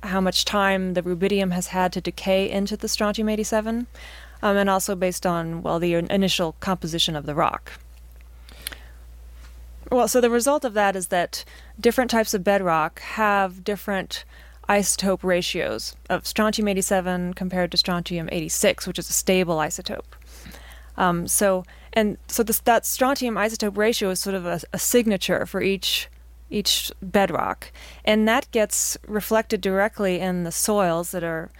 how 0.02 0.20
much 0.20 0.44
time 0.46 0.94
the 0.94 1.02
rubidium 1.02 1.52
has 1.52 1.68
had 1.68 1.92
to 1.92 2.00
decay 2.00 2.50
into 2.50 2.74
the 2.74 2.88
strontium 2.88 3.28
87, 3.28 3.86
um, 4.42 4.56
and 4.56 4.70
also 4.70 4.94
based 4.94 5.26
on 5.26 5.62
well 5.62 5.78
the 5.78 5.94
initial 5.94 6.56
composition 6.60 7.14
of 7.14 7.26
the 7.26 7.34
rock. 7.34 7.72
Well, 9.90 10.06
so 10.06 10.20
the 10.20 10.30
result 10.30 10.64
of 10.64 10.74
that 10.74 10.94
is 10.94 11.08
that 11.08 11.44
different 11.78 12.10
types 12.10 12.32
of 12.32 12.44
bedrock 12.44 13.00
have 13.00 13.64
different 13.64 14.24
isotope 14.68 15.24
ratios 15.24 15.96
of 16.08 16.26
strontium 16.26 16.68
87 16.68 17.34
compared 17.34 17.72
to 17.72 17.76
strontium 17.76 18.28
86, 18.30 18.86
which 18.86 19.00
is 19.00 19.10
a 19.10 19.12
stable 19.12 19.56
isotope. 19.56 20.04
Um, 20.96 21.26
so 21.26 21.64
and 21.92 22.18
so 22.28 22.44
this, 22.44 22.60
that 22.60 22.86
strontium 22.86 23.34
isotope 23.34 23.76
ratio 23.76 24.10
is 24.10 24.20
sort 24.20 24.36
of 24.36 24.46
a, 24.46 24.60
a, 24.72 24.78
signature 24.78 25.44
for 25.44 25.60
each 25.60 26.08
each 26.50 26.92
bedrock, 27.02 27.72
and 28.04 28.28
that 28.28 28.50
gets 28.50 28.98
reflected 29.06 29.60
directly 29.60 30.20
in 30.20 30.44
the 30.44 30.52
soils 30.52 31.12
that 31.12 31.24
are 31.24 31.50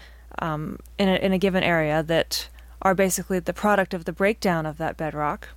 um, 0.40 0.78
in, 0.98 1.08
a, 1.08 1.16
in 1.16 1.32
a 1.32 1.38
given 1.38 1.62
area 1.62 2.02
that 2.02 2.48
are 2.82 2.94
basically 2.94 3.38
the 3.38 3.52
product 3.52 3.94
of 3.94 4.04
the 4.04 4.12
breakdown 4.12 4.66
of 4.66 4.78
that 4.78 4.96
bedrock. 4.96 5.48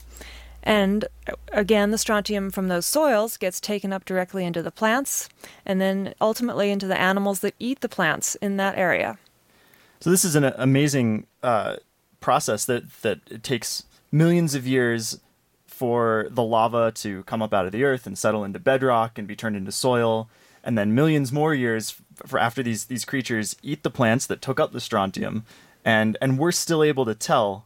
And 0.64 1.06
again, 1.52 1.92
the 1.92 1.98
strontium 1.98 2.50
from 2.50 2.70
those 2.70 2.86
soils 2.86 3.38
gets 3.38 3.60
taken 3.60 3.92
up 3.92 4.06
directly 4.06 4.46
into 4.46 4.64
the 4.64 4.72
plants 4.72 5.30
and 5.66 5.82
then 5.82 6.14
ultimately 6.22 6.72
into 6.72 6.88
the 6.88 7.00
animals 7.00 7.42
that 7.42 7.54
eat 7.60 7.82
the 7.82 7.90
plants 7.90 8.36
in 8.36 8.58
that 8.58 8.78
area. 8.78 9.18
So 10.00 10.10
this 10.10 10.26
is 10.26 10.36
an 10.36 10.46
amazing 10.58 11.28
uh, 11.44 11.78
process 12.20 12.66
that 12.66 12.92
that 13.02 13.20
it 13.30 13.44
takes 13.44 13.84
millions 14.12 14.56
of 14.56 14.66
years 14.66 15.20
for 15.66 16.28
the 16.30 16.44
lava 16.44 16.92
to 16.92 17.24
come 17.24 17.42
up 17.42 17.54
out 17.54 17.66
of 17.66 17.72
the 17.72 17.84
earth 17.84 18.06
and 18.08 18.18
settle 18.18 18.44
into 18.44 18.60
bedrock 18.60 19.18
and 19.18 19.28
be 19.28 19.36
turned 19.36 19.56
into 19.56 19.72
soil, 19.72 20.30
and 20.64 20.78
then 20.78 20.96
millions 20.96 21.32
more 21.32 21.54
years 21.54 21.96
for 22.26 22.40
after 22.40 22.64
these 22.64 22.86
these 22.86 23.06
creatures 23.06 23.56
eat 23.64 23.84
the 23.84 23.90
plants 23.90 24.26
that 24.28 24.42
took 24.42 24.60
up 24.60 24.72
the 24.72 24.80
strontium, 24.80 25.46
and 25.84 26.18
and 26.22 26.38
we're 26.38 26.52
still 26.52 26.84
able 26.84 27.06
to 27.06 27.16
tell 27.16 27.66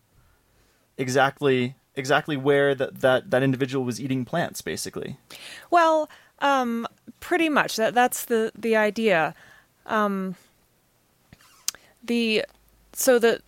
exactly 0.98 1.76
exactly 1.98 2.38
where 2.38 2.76
that 2.76 3.02
that, 3.02 3.32
that 3.32 3.44
individual 3.44 3.84
was 3.84 4.00
eating 4.00 4.26
plants, 4.26 4.62
basically. 4.62 5.18
Well, 5.70 6.10
um, 6.40 6.88
pretty 7.20 7.50
much. 7.50 7.76
That 7.76 7.94
that's 7.94 8.26
the 8.26 8.52
the 8.56 8.76
idea. 8.76 9.34
Um, 9.86 10.36
the 12.04 12.46
so 12.94 13.20
the 13.20 13.42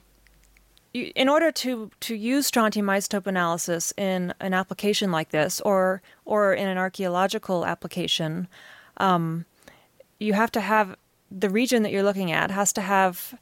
in 0.94 1.30
order 1.30 1.52
to, 1.52 1.92
to 2.00 2.16
use 2.16 2.48
strontium 2.48 2.88
isotope 2.88 3.28
analysis 3.28 3.94
in 3.96 4.34
an 4.40 4.54
application 4.54 5.12
like 5.12 5.30
this, 5.30 5.62
or 5.62 6.02
or 6.26 6.54
in 6.54 6.68
an 6.68 6.78
archaeological 6.78 7.66
application, 7.66 8.48
um, 8.98 9.46
you 10.20 10.34
have 10.34 10.52
to 10.52 10.62
have 10.62 10.96
the 11.32 11.50
region 11.50 11.84
that 11.84 11.92
you're 11.92 12.04
looking 12.04 12.32
at 12.32 12.50
has 12.50 12.74
to 12.74 12.82
have 12.82 13.38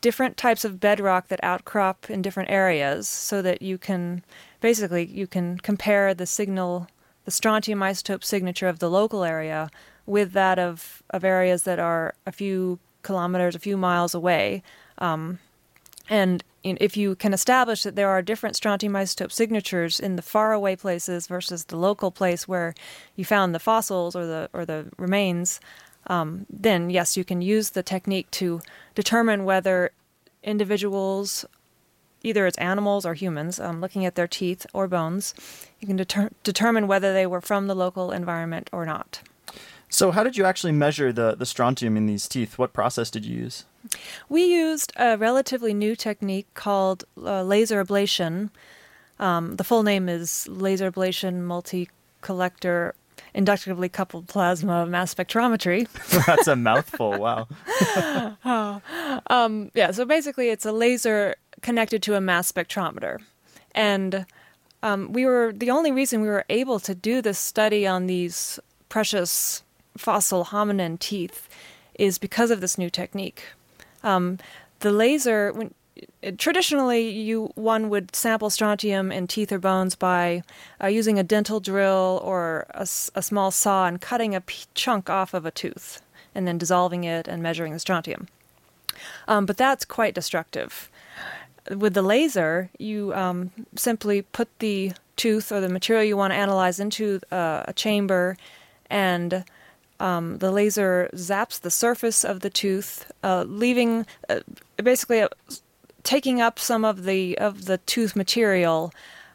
different 0.00 0.36
types 0.36 0.64
of 0.64 0.80
bedrock 0.80 1.28
that 1.28 1.42
outcrop 1.42 2.10
in 2.10 2.20
different 2.20 2.50
areas, 2.50 3.08
so 3.08 3.40
that 3.42 3.62
you 3.62 3.78
can 3.78 4.24
basically 4.60 5.04
you 5.06 5.26
can 5.26 5.58
compare 5.58 6.14
the 6.14 6.26
signal, 6.26 6.88
the 7.24 7.30
strontium 7.30 7.80
isotope 7.80 8.24
signature 8.24 8.68
of 8.68 8.78
the 8.78 8.90
local 8.90 9.24
area 9.24 9.70
with 10.06 10.32
that 10.32 10.58
of, 10.58 11.02
of 11.10 11.24
areas 11.24 11.64
that 11.64 11.78
are 11.78 12.14
a 12.26 12.32
few 12.32 12.78
kilometers, 13.02 13.54
a 13.54 13.58
few 13.58 13.76
miles 13.76 14.14
away. 14.14 14.62
Um, 14.98 15.38
and 16.08 16.42
if 16.64 16.96
you 16.96 17.14
can 17.14 17.32
establish 17.32 17.82
that 17.82 17.94
there 17.94 18.08
are 18.08 18.22
different 18.22 18.56
strontium 18.56 18.94
isotope 18.94 19.32
signatures 19.32 20.00
in 20.00 20.16
the 20.16 20.22
faraway 20.22 20.76
places 20.76 21.26
versus 21.26 21.64
the 21.64 21.76
local 21.76 22.10
place 22.10 22.48
where 22.48 22.74
you 23.16 23.24
found 23.24 23.54
the 23.54 23.60
fossils 23.60 24.16
or 24.16 24.26
the 24.26 24.50
or 24.52 24.64
the 24.64 24.86
remains, 24.96 25.60
um, 26.08 26.46
then 26.50 26.90
yes, 26.90 27.16
you 27.16 27.24
can 27.24 27.42
use 27.42 27.70
the 27.70 27.82
technique 27.82 28.30
to 28.32 28.60
determine 28.94 29.44
whether 29.44 29.92
individuals 30.42 31.44
either 32.22 32.46
as 32.46 32.56
animals 32.56 33.06
or 33.06 33.14
humans, 33.14 33.60
um, 33.60 33.80
looking 33.80 34.04
at 34.04 34.14
their 34.14 34.28
teeth 34.28 34.66
or 34.72 34.88
bones, 34.88 35.34
you 35.80 35.86
can 35.86 35.96
deter- 35.96 36.30
determine 36.42 36.86
whether 36.86 37.12
they 37.12 37.26
were 37.26 37.40
from 37.40 37.66
the 37.66 37.74
local 37.74 38.10
environment 38.10 38.68
or 38.72 38.84
not. 38.84 39.22
So, 39.90 40.10
how 40.10 40.22
did 40.22 40.36
you 40.36 40.44
actually 40.44 40.72
measure 40.72 41.12
the, 41.12 41.34
the 41.34 41.46
strontium 41.46 41.96
in 41.96 42.06
these 42.06 42.28
teeth? 42.28 42.58
What 42.58 42.72
process 42.72 43.10
did 43.10 43.24
you 43.24 43.36
use? 43.36 43.64
We 44.28 44.44
used 44.44 44.92
a 44.96 45.16
relatively 45.16 45.72
new 45.72 45.96
technique 45.96 46.46
called 46.54 47.04
uh, 47.16 47.42
laser 47.42 47.82
ablation. 47.82 48.50
Um, 49.18 49.56
the 49.56 49.64
full 49.64 49.82
name 49.82 50.08
is 50.08 50.46
laser 50.48 50.90
ablation 50.90 51.40
multi 51.40 51.88
collector 52.20 52.94
inductively 53.34 53.88
coupled 53.88 54.26
plasma 54.28 54.86
mass 54.86 55.14
spectrometry. 55.14 55.88
That's 56.26 56.48
a 56.48 56.56
mouthful. 56.56 57.18
Wow. 57.18 57.48
um, 59.28 59.70
yeah. 59.74 59.90
So 59.90 60.04
basically, 60.04 60.50
it's 60.50 60.66
a 60.66 60.72
laser 60.72 61.34
connected 61.62 62.02
to 62.02 62.14
a 62.14 62.20
mass 62.20 62.50
spectrometer. 62.50 63.20
And 63.74 64.26
um, 64.82 65.12
we 65.12 65.24
were 65.26 65.52
the 65.54 65.70
only 65.70 65.92
reason 65.92 66.20
we 66.20 66.28
were 66.28 66.44
able 66.48 66.80
to 66.80 66.94
do 66.94 67.20
this 67.20 67.38
study 67.38 67.86
on 67.86 68.06
these 68.06 68.60
precious 68.88 69.62
fossil 69.96 70.46
hominin 70.46 70.98
teeth 70.98 71.48
is 71.98 72.18
because 72.18 72.50
of 72.50 72.60
this 72.60 72.78
new 72.78 72.90
technique. 72.90 73.42
Um, 74.04 74.38
the 74.80 74.92
laser, 74.92 75.52
when, 75.52 75.74
traditionally, 76.38 77.10
you 77.10 77.50
one 77.56 77.88
would 77.88 78.14
sample 78.14 78.50
strontium 78.50 79.10
in 79.10 79.26
teeth 79.26 79.50
or 79.50 79.58
bones 79.58 79.96
by 79.96 80.42
uh, 80.82 80.86
using 80.86 81.18
a 81.18 81.24
dental 81.24 81.58
drill 81.58 82.20
or 82.22 82.66
a, 82.70 82.82
a 83.14 83.22
small 83.22 83.50
saw 83.50 83.86
and 83.86 84.00
cutting 84.00 84.34
a 84.34 84.40
p- 84.40 84.66
chunk 84.74 85.10
off 85.10 85.34
of 85.34 85.44
a 85.44 85.50
tooth, 85.50 86.00
and 86.34 86.46
then 86.46 86.58
dissolving 86.58 87.02
it 87.02 87.26
and 87.26 87.42
measuring 87.42 87.72
the 87.72 87.80
strontium. 87.80 88.28
Um, 89.26 89.46
but 89.46 89.56
that's 89.56 89.84
quite 89.84 90.14
destructive 90.14 90.88
with 91.70 91.94
the 91.94 92.02
laser, 92.02 92.70
you 92.78 93.12
um, 93.14 93.50
simply 93.76 94.22
put 94.22 94.48
the 94.58 94.92
tooth 95.16 95.52
or 95.52 95.60
the 95.60 95.68
material 95.68 96.04
you 96.04 96.16
want 96.16 96.32
to 96.32 96.38
analyze 96.38 96.80
into 96.80 97.20
uh, 97.30 97.62
a 97.66 97.72
chamber 97.72 98.36
and 98.88 99.44
Um, 100.00 100.38
the 100.38 100.52
laser 100.52 101.10
zaps 101.12 101.60
the 101.60 101.70
surface 101.70 102.28
of 102.28 102.38
the 102.38 102.50
tooth, 102.50 103.10
uh, 103.24 103.42
leaving 103.48 104.06
uh, 104.28 104.42
basically 104.76 105.20
uh, 105.22 105.28
taking 106.02 106.40
up 106.40 106.58
some 106.58 106.88
of 106.88 107.02
the 107.02 107.36
of 107.38 107.64
the 107.64 107.78
tooth 107.78 108.14
material 108.14 108.92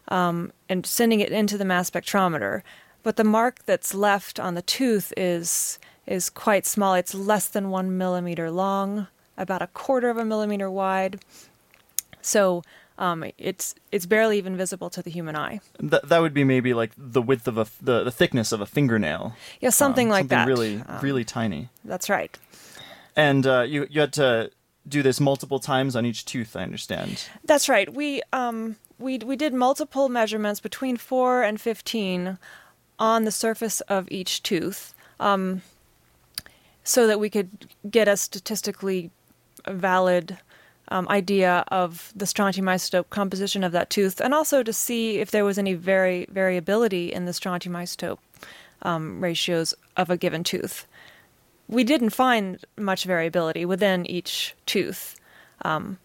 um, 0.08 0.52
and 0.70 0.86
sending 0.86 1.20
it 1.20 1.32
into 1.32 1.58
the 1.58 1.66
mass 1.66 1.90
spectrometer. 1.90 2.62
But 3.04 3.16
the 3.16 3.24
mark 3.26 3.66
that's 3.66 3.94
left 3.94 4.40
on 4.40 4.56
the 4.56 4.62
tooth 4.78 5.12
is 5.18 5.80
is 6.08 6.30
quite 6.30 6.66
small. 6.66 6.96
It's 6.96 7.14
less 7.14 7.50
than 7.50 7.74
one 7.74 7.98
millimeter 7.98 8.50
long, 8.50 9.08
about 9.36 9.62
a 9.62 9.68
quarter 9.74 10.10
of 10.10 10.18
a 10.18 10.26
millimeter 10.26 10.70
wide. 10.72 11.20
So 12.26 12.64
um, 12.98 13.26
it's 13.38 13.76
it's 13.92 14.06
barely 14.06 14.38
even 14.38 14.58
visible 14.58 14.90
to 14.90 15.02
the 15.02 15.10
human 15.12 15.36
eye. 15.36 15.60
That 15.80 16.10
that 16.10 16.20
would 16.20 16.34
be 16.34 16.44
maybe 16.44 16.74
like 16.74 16.92
the 16.98 17.22
width 17.22 17.48
of 17.48 17.58
a 17.58 17.68
the, 17.82 18.04
the 18.04 18.12
thickness 18.12 18.52
of 18.52 18.62
a 18.62 18.66
fingernail. 18.66 19.36
Yeah, 19.60 19.70
something 19.72 20.08
Um, 20.08 20.12
like 20.12 20.22
something 20.24 20.38
that. 20.38 20.48
Really, 20.48 20.84
Um, 20.88 21.00
really 21.02 21.24
tiny. 21.24 21.70
That's 21.86 22.10
right. 22.10 22.38
And 23.16 23.46
uh, 23.46 23.62
you 23.68 23.88
you 23.90 24.02
had 24.02 24.14
to 24.14 24.50
do 24.88 25.02
this 25.02 25.20
multiple 25.20 25.60
times 25.60 25.96
on 25.96 26.06
each 26.06 26.26
tooth. 26.26 26.56
I 26.56 26.64
understand. 26.64 27.24
That's 27.46 27.70
right. 27.70 27.94
We 27.94 28.22
um 28.32 28.76
we 29.00 29.18
we 29.18 29.36
did 29.36 29.54
multiple 29.54 30.10
measurements 30.10 30.62
between 30.62 30.98
four 30.98 31.44
and 31.44 31.60
fifteen 31.60 32.38
on 33.00 33.24
the 33.26 33.32
surface 33.32 33.82
of 33.82 34.08
each 34.12 34.44
tooth, 34.44 34.94
um, 35.20 35.62
so 36.84 37.08
that 37.08 37.20
we 37.20 37.30
could 37.30 37.50
get 37.90 38.08
a 38.08 38.16
statistically 38.16 39.10
valid 39.68 40.38
um, 40.94 41.08
idea 41.10 41.64
of 41.70 42.14
the 42.16 42.28
strontium 42.28 42.68
isotope 42.68 43.10
composition 43.10 43.64
of 43.64 43.72
that 43.72 43.90
tooth, 43.90 44.22
and 44.22 44.32
also 44.32 44.62
to 44.62 44.72
see 44.72 45.18
if 45.18 45.32
there 45.32 45.44
was 45.44 45.58
any 45.58 45.74
vari- 45.74 46.28
variability 46.30 47.12
in 47.12 47.26
the 47.26 47.34
strontium 47.34 47.74
isotope 47.74 48.20
um, 48.84 49.20
ratios 49.20 49.74
of 49.98 50.12
a 50.12 50.18
given 50.18 50.44
tooth. 50.44 50.86
We 51.68 51.84
didn't 51.84 52.12
find 52.12 52.64
much 52.78 53.06
variability 53.06 53.66
within 53.66 54.06
each 54.06 54.54
tooth. 54.68 55.16
Um, 55.64 55.98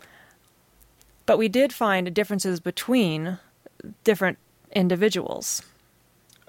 but 1.27 1.37
we 1.37 1.49
did 1.49 1.75
find 1.75 2.15
differences 2.15 2.59
between 2.59 3.39
different 4.05 4.39
individuals. 4.75 5.61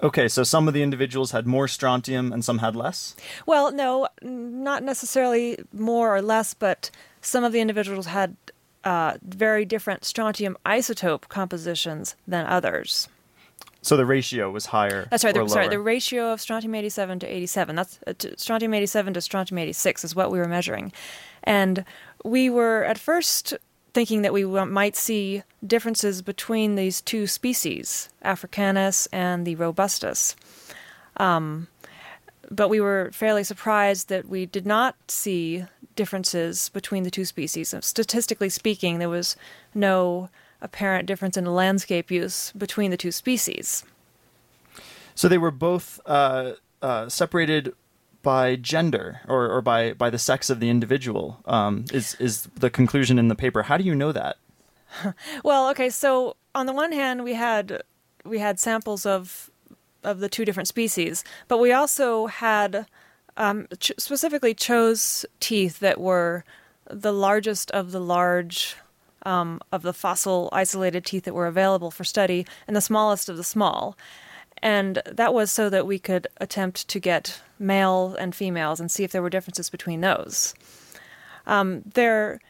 Okay, 0.02 0.28
so 0.28 0.44
some 0.44 0.66
of 0.66 0.72
the 0.72 0.82
individuals 0.82 1.32
had 1.32 1.46
more 1.46 1.68
strontium 1.68 2.32
and 2.32 2.42
some 2.42 2.58
had 2.58 2.74
less. 2.74 3.14
Well, 3.44 3.70
no, 3.70 4.08
not 4.22 4.82
necessarily 4.82 5.58
more 5.74 6.16
or 6.16 6.22
less, 6.22 6.54
but 6.54 6.90
some 7.20 7.44
of 7.44 7.52
the 7.52 7.60
individuals 7.60 8.06
had 8.06 8.36
uh, 8.84 9.18
very 9.22 9.64
different 9.64 10.04
strontium 10.04 10.56
isotope 10.64 11.28
compositions 11.28 12.16
than 12.26 12.46
others. 12.46 13.08
So 13.82 13.96
the 13.96 14.04
ratio 14.04 14.50
was 14.50 14.66
higher. 14.66 15.06
That's 15.10 15.24
right. 15.24 15.34
The, 15.34 15.48
sorry, 15.48 15.68
the 15.68 15.80
ratio 15.80 16.32
of 16.32 16.40
strontium 16.40 16.74
87 16.74 17.20
to 17.20 17.26
87. 17.26 17.76
That's 17.76 17.98
uh, 18.06 18.12
to 18.18 18.38
strontium 18.38 18.74
87 18.74 19.14
to 19.14 19.20
strontium 19.20 19.58
86 19.58 20.04
is 20.04 20.14
what 20.14 20.30
we 20.30 20.38
were 20.38 20.48
measuring, 20.48 20.92
and 21.44 21.84
we 22.24 22.50
were 22.50 22.84
at 22.84 22.98
first 22.98 23.54
thinking 23.94 24.22
that 24.22 24.32
we 24.32 24.42
w- 24.42 24.66
might 24.66 24.96
see 24.96 25.42
differences 25.66 26.22
between 26.22 26.74
these 26.74 27.00
two 27.00 27.26
species, 27.26 28.10
Africanus 28.22 29.06
and 29.12 29.46
the 29.46 29.56
robustus. 29.56 30.36
Um, 31.16 31.68
but 32.50 32.68
we 32.68 32.80
were 32.80 33.10
fairly 33.12 33.44
surprised 33.44 34.08
that 34.08 34.28
we 34.28 34.46
did 34.46 34.66
not 34.66 34.96
see 35.08 35.64
differences 36.00 36.70
between 36.70 37.02
the 37.02 37.10
two 37.10 37.26
species. 37.26 37.74
Statistically 37.82 38.48
speaking, 38.48 38.98
there 38.98 39.10
was 39.10 39.36
no 39.74 40.30
apparent 40.62 41.04
difference 41.04 41.36
in 41.36 41.44
landscape 41.44 42.10
use 42.10 42.52
between 42.52 42.90
the 42.90 42.96
two 42.96 43.12
species. 43.12 43.84
So 45.14 45.28
they 45.28 45.36
were 45.36 45.50
both 45.50 46.00
uh, 46.06 46.52
uh, 46.80 47.10
separated 47.10 47.74
by 48.22 48.56
gender 48.56 49.20
or, 49.28 49.50
or 49.50 49.60
by, 49.60 49.92
by 49.92 50.08
the 50.08 50.16
sex 50.18 50.48
of 50.48 50.58
the 50.58 50.70
individual. 50.70 51.40
Um, 51.44 51.84
is 51.92 52.14
is 52.14 52.48
the 52.54 52.70
conclusion 52.70 53.18
in 53.18 53.28
the 53.28 53.34
paper? 53.34 53.64
How 53.64 53.76
do 53.76 53.84
you 53.84 53.94
know 53.94 54.12
that? 54.12 54.36
Well, 55.44 55.68
okay, 55.72 55.90
so 55.90 56.36
on 56.54 56.64
the 56.64 56.72
one 56.72 56.92
hand, 56.92 57.24
we 57.24 57.34
had 57.34 57.82
we 58.24 58.38
had 58.38 58.58
samples 58.58 59.04
of 59.04 59.50
of 60.02 60.20
the 60.20 60.30
two 60.30 60.46
different 60.46 60.68
species, 60.68 61.24
but 61.46 61.58
we 61.58 61.72
also 61.72 62.26
had 62.26 62.86
um, 63.40 63.66
ch- 63.78 63.92
specifically 63.96 64.54
chose 64.54 65.24
teeth 65.40 65.80
that 65.80 65.98
were 65.98 66.44
the 66.88 67.12
largest 67.12 67.70
of 67.70 67.90
the 67.90 68.00
large 68.00 68.76
um, 69.22 69.60
of 69.72 69.82
the 69.82 69.94
fossil 69.94 70.48
isolated 70.52 71.04
teeth 71.04 71.24
that 71.24 71.34
were 71.34 71.46
available 71.46 71.90
for 71.90 72.04
study, 72.04 72.46
and 72.66 72.76
the 72.76 72.80
smallest 72.80 73.28
of 73.28 73.36
the 73.36 73.44
small. 73.44 73.96
And 74.62 75.02
that 75.06 75.32
was 75.32 75.50
so 75.50 75.70
that 75.70 75.86
we 75.86 75.98
could 75.98 76.26
attempt 76.38 76.86
to 76.88 77.00
get 77.00 77.40
male 77.58 78.14
and 78.18 78.34
females 78.34 78.78
and 78.78 78.90
see 78.90 79.04
if 79.04 79.12
there 79.12 79.22
were 79.22 79.30
differences 79.30 79.70
between 79.70 80.02
those. 80.02 80.54
Um, 81.46 81.82
there 81.94 82.40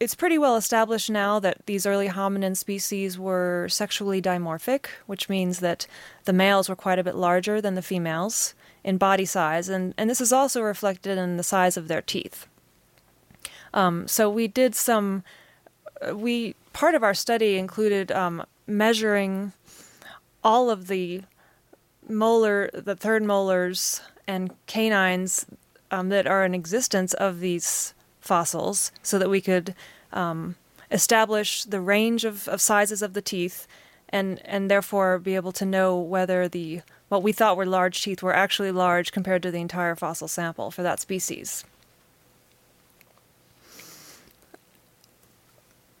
it's 0.00 0.14
pretty 0.14 0.38
well 0.38 0.56
established 0.56 1.10
now 1.10 1.40
that 1.40 1.66
these 1.66 1.84
early 1.84 2.08
hominin 2.08 2.56
species 2.56 3.18
were 3.18 3.66
sexually 3.68 4.22
dimorphic, 4.22 4.86
which 5.06 5.28
means 5.28 5.58
that 5.58 5.88
the 6.24 6.32
males 6.32 6.68
were 6.68 6.76
quite 6.76 7.00
a 7.00 7.04
bit 7.04 7.16
larger 7.16 7.60
than 7.60 7.74
the 7.74 7.82
females 7.82 8.54
in 8.88 8.96
body 8.96 9.26
size, 9.26 9.68
and, 9.68 9.92
and 9.98 10.08
this 10.08 10.18
is 10.18 10.32
also 10.32 10.62
reflected 10.62 11.18
in 11.18 11.36
the 11.36 11.42
size 11.42 11.76
of 11.76 11.88
their 11.88 12.00
teeth. 12.00 12.46
Um, 13.74 14.08
so 14.08 14.30
we 14.30 14.48
did 14.48 14.74
some, 14.74 15.24
uh, 16.00 16.16
we 16.16 16.54
part 16.72 16.94
of 16.94 17.02
our 17.02 17.12
study 17.12 17.58
included 17.58 18.10
um, 18.10 18.46
measuring 18.66 19.52
all 20.42 20.70
of 20.70 20.86
the 20.86 21.20
molar, 22.08 22.70
the 22.72 22.96
third 22.96 23.22
molars 23.22 24.00
and 24.26 24.54
canines 24.66 25.44
um, 25.90 26.08
that 26.08 26.26
are 26.26 26.46
in 26.46 26.54
existence 26.54 27.12
of 27.12 27.40
these 27.40 27.92
fossils 28.22 28.90
so 29.02 29.18
that 29.18 29.28
we 29.28 29.42
could 29.42 29.74
um, 30.14 30.54
establish 30.90 31.64
the 31.64 31.82
range 31.82 32.24
of, 32.24 32.48
of 32.48 32.62
sizes 32.62 33.02
of 33.02 33.12
the 33.12 33.20
teeth 33.20 33.66
and 34.08 34.40
and 34.46 34.70
therefore 34.70 35.18
be 35.18 35.34
able 35.34 35.52
to 35.52 35.66
know 35.66 35.98
whether 35.98 36.48
the 36.48 36.80
what 37.08 37.22
we 37.22 37.32
thought 37.32 37.56
were 37.56 37.66
large 37.66 38.02
teeth 38.02 38.22
were 38.22 38.34
actually 38.34 38.72
large 38.72 39.12
compared 39.12 39.42
to 39.42 39.50
the 39.50 39.60
entire 39.60 39.94
fossil 39.94 40.28
sample 40.28 40.70
for 40.70 40.82
that 40.82 41.00
species. 41.00 41.64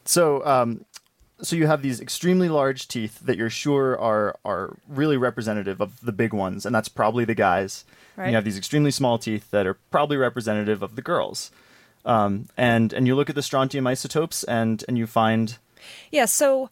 So, 0.04 0.44
um, 0.46 0.84
so 1.42 1.54
you 1.54 1.66
have 1.66 1.82
these 1.82 2.00
extremely 2.00 2.48
large 2.48 2.88
teeth 2.88 3.20
that 3.20 3.36
you're 3.36 3.50
sure 3.50 3.98
are 3.98 4.38
are 4.44 4.76
really 4.88 5.16
representative 5.16 5.80
of 5.80 6.00
the 6.00 6.12
big 6.12 6.32
ones, 6.32 6.64
and 6.64 6.74
that's 6.74 6.88
probably 6.88 7.24
the 7.24 7.34
guys. 7.34 7.84
And 8.16 8.30
you 8.30 8.34
have 8.34 8.44
these 8.44 8.58
extremely 8.58 8.90
small 8.90 9.18
teeth 9.18 9.50
that 9.52 9.66
are 9.66 9.74
probably 9.74 10.16
representative 10.16 10.82
of 10.82 10.96
the 10.96 11.02
girls. 11.02 11.52
Um, 12.04 12.48
and 12.56 12.92
and 12.92 13.06
you 13.06 13.14
look 13.14 13.28
at 13.28 13.36
the 13.36 13.42
strontium 13.42 13.86
isotopes, 13.86 14.44
and 14.44 14.82
and 14.88 14.98
you 14.98 15.06
find 15.06 15.58
Yeah, 16.10 16.24
so 16.24 16.70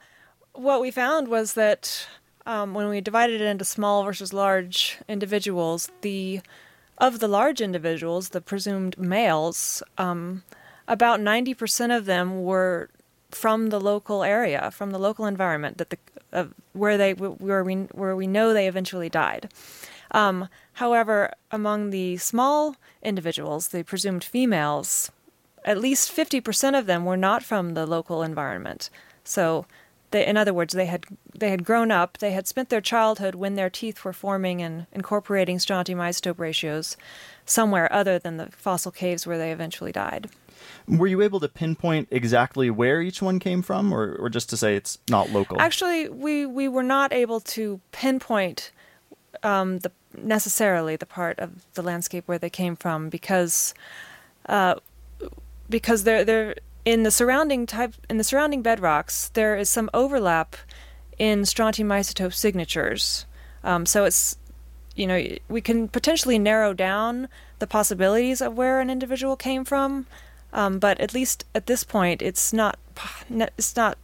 what 0.54 0.80
we 0.80 0.90
found 0.90 1.28
was 1.28 1.52
that 1.54 2.08
um, 2.46 2.74
when 2.74 2.88
we 2.88 3.00
divided 3.00 3.40
it 3.40 3.44
into 3.44 3.64
small 3.64 4.04
versus 4.04 4.32
large 4.32 4.98
individuals, 5.08 5.90
the 6.00 6.40
of 6.98 7.18
the 7.18 7.28
large 7.28 7.60
individuals, 7.60 8.30
the 8.30 8.40
presumed 8.40 8.96
males, 8.98 9.82
um, 9.98 10.42
about 10.88 11.20
ninety 11.20 11.52
percent 11.52 11.92
of 11.92 12.06
them 12.06 12.42
were 12.42 12.88
from 13.30 13.68
the 13.68 13.80
local 13.80 14.22
area, 14.22 14.70
from 14.70 14.92
the 14.92 14.98
local 14.98 15.26
environment 15.26 15.78
that 15.78 15.90
the 15.90 15.98
where 16.72 16.96
they 16.96 17.12
where 17.12 17.64
we 17.64 17.74
where 17.74 18.16
we 18.16 18.26
know 18.26 18.52
they 18.52 18.68
eventually 18.68 19.08
died. 19.08 19.50
Um, 20.10 20.48
however, 20.74 21.32
among 21.50 21.90
the 21.90 22.16
small 22.16 22.76
individuals, 23.02 23.68
the 23.68 23.82
presumed 23.82 24.24
females, 24.24 25.10
at 25.64 25.78
least 25.78 26.14
50% 26.14 26.78
of 26.78 26.86
them 26.86 27.04
were 27.04 27.16
not 27.16 27.42
from 27.42 27.74
the 27.74 27.86
local 27.86 28.22
environment. 28.22 28.88
So, 29.24 29.66
they, 30.16 30.26
in 30.26 30.38
other 30.38 30.54
words, 30.54 30.72
they 30.72 30.86
had 30.86 31.04
they 31.34 31.50
had 31.50 31.62
grown 31.62 31.90
up, 31.90 32.18
they 32.18 32.32
had 32.32 32.46
spent 32.46 32.70
their 32.70 32.80
childhood 32.80 33.34
when 33.34 33.54
their 33.54 33.68
teeth 33.68 34.02
were 34.02 34.14
forming 34.14 34.62
and 34.62 34.86
incorporating 34.92 35.58
strontium 35.58 35.98
isotope 35.98 36.38
ratios 36.38 36.96
somewhere 37.44 37.92
other 37.92 38.18
than 38.18 38.38
the 38.38 38.46
fossil 38.46 38.90
caves 38.90 39.26
where 39.26 39.36
they 39.36 39.52
eventually 39.52 39.92
died. 39.92 40.30
were 40.88 41.06
you 41.06 41.20
able 41.20 41.38
to 41.40 41.48
pinpoint 41.48 42.08
exactly 42.10 42.70
where 42.70 43.02
each 43.02 43.20
one 43.20 43.38
came 43.38 43.60
from, 43.60 43.92
or 43.92 44.14
or 44.14 44.30
just 44.30 44.48
to 44.50 44.56
say 44.56 44.74
it's 44.74 44.98
not 45.10 45.30
local? 45.30 45.60
Actually, 45.60 46.08
we, 46.08 46.46
we 46.46 46.66
were 46.66 46.82
not 46.82 47.12
able 47.12 47.40
to 47.40 47.78
pinpoint 47.92 48.72
um, 49.42 49.80
the 49.80 49.92
necessarily 50.16 50.96
the 50.96 51.06
part 51.06 51.38
of 51.38 51.50
the 51.74 51.82
landscape 51.82 52.26
where 52.26 52.38
they 52.38 52.48
came 52.48 52.74
from 52.74 53.10
because 53.10 53.74
uh, 54.48 54.76
because 55.68 56.04
they're 56.04 56.24
they're 56.24 56.54
in 56.86 57.02
the 57.02 57.10
surrounding 57.10 57.66
type 57.66 57.94
in 58.08 58.16
the 58.16 58.24
surrounding 58.24 58.62
bedrocks 58.62 59.30
there 59.32 59.56
is 59.56 59.68
some 59.68 59.90
overlap 59.92 60.56
in 61.18 61.44
strontium 61.44 61.88
isotope 61.88 62.32
signatures. 62.32 63.26
Um, 63.64 63.84
so 63.84 64.04
it's 64.04 64.38
you 64.94 65.06
know 65.06 65.26
we 65.48 65.60
can 65.60 65.88
potentially 65.88 66.38
narrow 66.38 66.72
down 66.72 67.28
the 67.58 67.66
possibilities 67.66 68.40
of 68.40 68.56
where 68.56 68.80
an 68.80 68.88
individual 68.88 69.36
came 69.36 69.64
from, 69.64 70.06
um, 70.52 70.78
but 70.78 70.98
at 71.00 71.12
least 71.12 71.44
at 71.54 71.66
this 71.66 71.84
point 71.84 72.22
it's 72.22 72.52
not 72.52 72.78
it's 73.30 73.76
not 73.76 73.98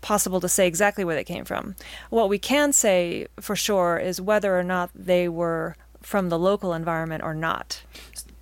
possible 0.00 0.40
to 0.40 0.48
say 0.48 0.66
exactly 0.66 1.04
where 1.04 1.14
they 1.14 1.24
came 1.24 1.44
from. 1.44 1.76
What 2.10 2.28
we 2.28 2.38
can 2.38 2.72
say 2.72 3.28
for 3.40 3.56
sure 3.56 3.96
is 3.96 4.20
whether 4.20 4.58
or 4.58 4.64
not 4.64 4.90
they 4.94 5.28
were 5.28 5.76
from 6.02 6.28
the 6.28 6.38
local 6.38 6.74
environment 6.74 7.22
or 7.22 7.32
not. 7.32 7.82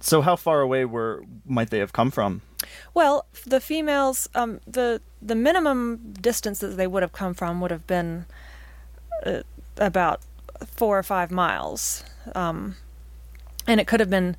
So 0.03 0.21
how 0.21 0.37
far 0.37 0.61
away 0.61 0.85
were 0.85 1.25
might 1.47 1.71
they 1.71 1.79
have 1.79 1.93
come 1.93 2.11
from? 2.11 2.43
Well, 2.93 3.25
the 3.47 3.61
females, 3.61 4.29
um, 4.35 4.61
the 4.67 5.01
the 5.21 5.35
minimum 5.35 6.13
distance 6.21 6.59
that 6.59 6.77
they 6.77 6.87
would 6.87 7.03
have 7.03 7.13
come 7.13 7.35
from 7.35 7.61
would 7.61 7.71
have 7.71 7.87
been 7.87 8.27
uh, 9.25 9.43
about 9.79 10.21
four 10.67 10.99
or 10.99 11.03
five 11.03 11.31
miles, 11.31 12.05
um, 12.35 12.77
and 13.67 13.81
it 13.81 13.87
could 13.87 14.01
have 14.01 14.11
been 14.11 14.37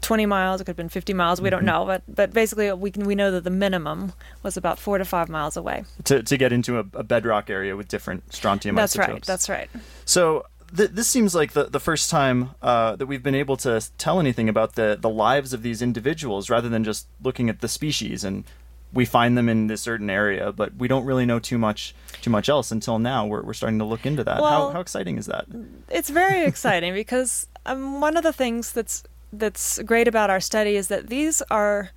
twenty 0.00 0.26
miles. 0.26 0.60
It 0.60 0.64
could 0.64 0.70
have 0.70 0.76
been 0.76 0.88
fifty 0.88 1.12
miles. 1.12 1.40
We 1.40 1.50
don't 1.50 1.64
know, 1.64 1.84
but 1.84 2.02
but 2.08 2.32
basically 2.32 2.72
we 2.72 2.90
can, 2.90 3.04
we 3.04 3.14
know 3.14 3.30
that 3.32 3.44
the 3.44 3.50
minimum 3.50 4.12
was 4.42 4.56
about 4.56 4.78
four 4.78 4.98
to 4.98 5.04
five 5.04 5.28
miles 5.28 5.56
away. 5.56 5.84
To, 6.04 6.22
to 6.22 6.36
get 6.36 6.52
into 6.52 6.78
a, 6.78 6.84
a 6.94 7.02
bedrock 7.02 7.50
area 7.50 7.76
with 7.76 7.88
different 7.88 8.32
strontium 8.32 8.76
That's 8.76 8.96
isotopes. 8.96 9.12
right. 9.12 9.26
That's 9.26 9.48
right. 9.48 9.70
So 10.04 10.46
th- 10.76 10.90
this 10.90 11.08
seems 11.08 11.34
like 11.34 11.52
the, 11.52 11.64
the 11.64 11.80
first 11.80 12.10
time 12.10 12.50
uh, 12.62 12.96
that 12.96 13.06
we've 13.06 13.22
been 13.22 13.34
able 13.34 13.56
to 13.58 13.80
tell 13.98 14.20
anything 14.20 14.48
about 14.48 14.74
the, 14.74 14.96
the 15.00 15.08
lives 15.10 15.52
of 15.52 15.62
these 15.62 15.82
individuals 15.82 16.48
rather 16.50 16.68
than 16.68 16.84
just 16.84 17.06
looking 17.22 17.48
at 17.48 17.60
the 17.60 17.68
species 17.68 18.24
and 18.24 18.44
we 18.90 19.04
find 19.04 19.36
them 19.36 19.50
in 19.50 19.66
this 19.66 19.82
certain 19.82 20.08
area, 20.08 20.50
but 20.50 20.74
we 20.76 20.88
don't 20.88 21.04
really 21.04 21.26
know 21.26 21.38
too 21.38 21.58
much 21.58 21.94
too 22.22 22.30
much 22.30 22.48
else 22.48 22.70
until 22.70 22.98
now. 22.98 23.26
We're, 23.26 23.42
we're 23.42 23.52
starting 23.52 23.78
to 23.80 23.84
look 23.84 24.06
into 24.06 24.24
that. 24.24 24.36
how, 24.36 24.42
Well- 24.42 24.72
how 24.72 24.80
exciting 24.80 25.18
is 25.18 25.26
that? 25.26 25.44
it's 25.90 26.08
very 26.08 26.44
exciting 26.44 26.94
because 26.94 27.46
um, 27.66 28.00
one 28.00 28.16
of 28.16 28.22
the 28.22 28.32
things 28.32 28.72
that's 28.72 29.04
that's 29.32 29.78
great 29.82 30.08
about 30.08 30.30
our 30.30 30.40
study 30.40 30.74
is 30.76 30.88
that 30.88 31.08
these 31.08 31.42
are 31.50 31.90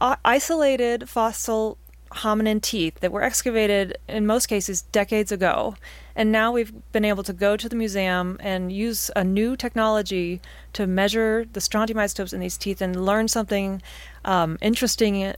uh, 0.00 0.16
isolated 0.24 1.08
fossil 1.08 1.78
hominin 2.10 2.60
teeth 2.60 2.98
that 3.00 3.12
were 3.12 3.22
excavated 3.22 3.96
in 4.08 4.26
most 4.26 4.46
cases 4.46 4.82
decades 4.82 5.30
ago 5.30 5.76
and 6.14 6.32
now 6.32 6.52
we've 6.52 6.72
been 6.92 7.04
able 7.04 7.22
to 7.22 7.32
go 7.32 7.56
to 7.56 7.68
the 7.68 7.76
museum 7.76 8.36
and 8.40 8.72
use 8.72 9.10
a 9.16 9.24
new 9.24 9.56
technology 9.56 10.40
to 10.72 10.86
measure 10.86 11.46
the 11.52 11.60
strontium 11.60 11.98
isotopes 11.98 12.32
in 12.32 12.40
these 12.40 12.56
teeth 12.56 12.80
and 12.80 13.04
learn 13.04 13.28
something 13.28 13.82
um, 14.24 14.58
interesting 14.60 15.34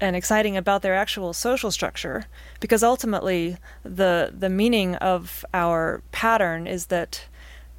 and 0.00 0.16
exciting 0.16 0.56
about 0.56 0.82
their 0.82 0.94
actual 0.94 1.32
social 1.32 1.70
structure 1.70 2.24
because 2.60 2.82
ultimately 2.82 3.56
the 3.84 4.32
the 4.36 4.48
meaning 4.48 4.96
of 4.96 5.44
our 5.54 6.02
pattern 6.10 6.66
is 6.66 6.86
that 6.86 7.26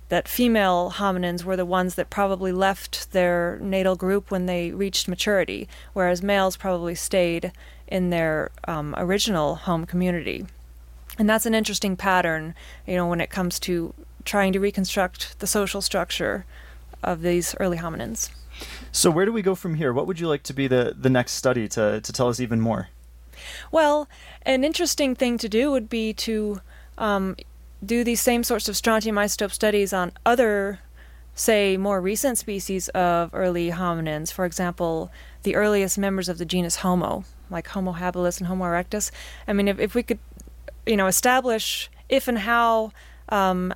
that 0.10 0.28
female 0.28 0.92
hominins 0.96 1.44
were 1.44 1.58
the 1.58 1.66
ones 1.66 1.96
that 1.96 2.10
probably 2.10 2.52
left 2.52 3.12
their 3.14 3.58
natal 3.62 3.96
group 3.96 4.30
when 4.30 4.46
they 4.46 4.70
reached 4.70 5.08
maturity, 5.08 5.68
whereas 5.94 6.22
males 6.22 6.56
probably 6.56 6.94
stayed 6.94 7.52
in 7.88 8.12
their 8.12 8.52
um, 8.68 8.94
original 8.98 9.56
home 9.56 9.86
community. 9.86 10.46
And 11.18 11.30
that's 11.30 11.46
an 11.46 11.54
interesting 11.54 11.96
pattern, 11.96 12.56
you 12.88 12.96
know, 12.96 13.08
when 13.08 13.22
it 13.22 13.30
comes 13.30 13.60
to 13.60 13.94
trying 14.26 14.54
to 14.54 14.60
reconstruct 14.60 15.40
the 15.40 15.48
social 15.48 15.82
structure 15.82 16.46
of 17.04 17.22
these 17.22 17.56
early 17.60 17.78
hominins. 17.78 18.30
So 18.92 19.12
where 19.12 19.26
do 19.26 19.34
we 19.34 19.42
go 19.42 19.56
from 19.56 19.76
here? 19.76 19.92
What 19.92 20.08
would 20.08 20.20
you 20.20 20.28
like 20.28 20.44
to 20.44 20.54
be 20.54 20.68
the, 20.68 20.96
the 20.98 21.10
next 21.10 21.34
study 21.34 21.68
to, 21.70 22.02
to 22.02 22.14
tell 22.14 22.30
us 22.30 22.40
even 22.40 22.62
more? 22.62 22.90
Well, 23.72 24.08
an 24.44 24.64
interesting 24.64 25.16
thing 25.16 25.38
to 25.40 25.50
do 25.50 25.72
would 25.72 25.90
be 25.90 26.14
to 26.14 26.62
um, 26.98 27.36
do 27.86 28.04
these 28.04 28.22
same 28.22 28.44
sorts 28.44 28.70
of 28.70 28.78
strontium 28.78 29.16
isotope 29.16 29.52
studies 29.52 29.92
on 29.92 30.12
other, 30.26 30.80
say, 31.36 31.78
more 31.78 32.00
recent 32.00 32.38
species 32.38 32.90
of 32.90 33.32
early 33.34 33.72
hominins. 33.72 34.32
For 34.32 34.46
example, 34.46 35.12
the 35.44 35.56
earliest 35.56 35.98
members 35.98 36.30
of 36.30 36.38
the 36.38 36.46
genus 36.46 36.78
Homo, 36.78 37.26
like 37.50 37.68
Homo 37.68 37.94
habilis 37.94 38.40
and 38.40 38.48
Homo 38.48 38.66
erectus. 38.66 39.12
I 39.48 39.54
mean, 39.54 39.68
if, 39.68 39.80
if 39.80 39.96
we 39.96 40.04
could, 40.04 40.20
you 40.86 40.98
know, 40.98 41.08
establish 41.08 41.90
if 42.10 42.28
and 42.28 42.40
how 42.40 42.92
um, 43.30 43.74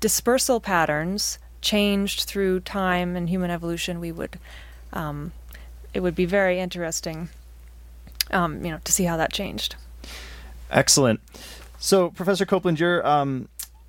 dispersal 0.00 0.60
patterns 0.60 1.38
changed 1.60 2.24
through 2.24 2.60
time 2.60 3.16
and 3.16 3.28
human 3.28 3.50
evolution, 3.50 4.00
we 4.00 4.12
would, 4.12 4.38
um, 4.92 5.32
it 5.92 6.00
would 6.00 6.14
be 6.14 6.24
very 6.24 6.58
interesting, 6.58 7.28
um, 8.30 8.64
you 8.64 8.70
know, 8.70 8.78
to 8.84 8.92
see 8.92 9.04
how 9.04 9.16
that 9.16 9.32
changed. 9.32 9.74
Excellent. 10.70 11.20
So, 11.78 12.10
Professor 12.10 12.44
Copeland, 12.44 12.80
your 12.80 13.06
um, 13.06 13.48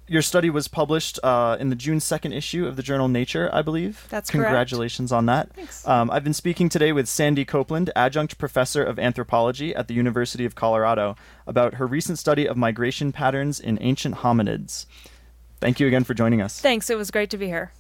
your 0.10 0.22
study 0.22 0.50
was 0.50 0.67
published 0.67 1.19
uh, 1.24 1.58
in 1.60 1.69
the 1.69 1.76
June 1.76 2.00
second 2.00 2.34
issue 2.34 2.65
of 2.65 2.76
the 2.76 2.84
journal 2.84 3.08
Nature, 3.08 3.50
I 3.54 3.62
believe. 3.62 4.08
That's 4.10 4.30
correct. 4.30 4.48
Congratulations 4.48 5.12
on 5.12 5.28
that. 5.28 5.54
Thanks. 5.54 5.88
Um, 5.88 6.10
I've 6.12 6.24
been 6.24 6.34
speaking 6.34 6.67
today 6.69 6.91
with 6.91 7.08
Sandi 7.08 7.45
Copeland, 7.45 7.91
adjunct 7.95 8.38
professor 8.38 8.84
of 8.84 8.98
anthropology 9.00 9.76
at 9.76 9.88
the 9.88 9.93
University 9.93 10.45
of 10.45 10.56
Colorado, 10.56 11.15
about 11.45 11.76
her 11.76 11.86
recent 11.86 12.17
study 12.17 12.48
of 12.48 12.58
migration 12.58 13.12
patterns 13.12 13.60
in 13.60 13.78
ancient 13.82 14.15
hominids. 14.15 14.86
Thank 15.62 15.80
you 15.80 15.88
again 15.88 16.04
for 16.04 16.13
joining 16.13 16.41
us. 16.41 16.60
Thanks. 16.60 16.89
It 16.89 16.98
was 16.98 17.12
great 17.12 17.30
to 17.32 17.38
be 17.38 17.48
here. 17.48 17.72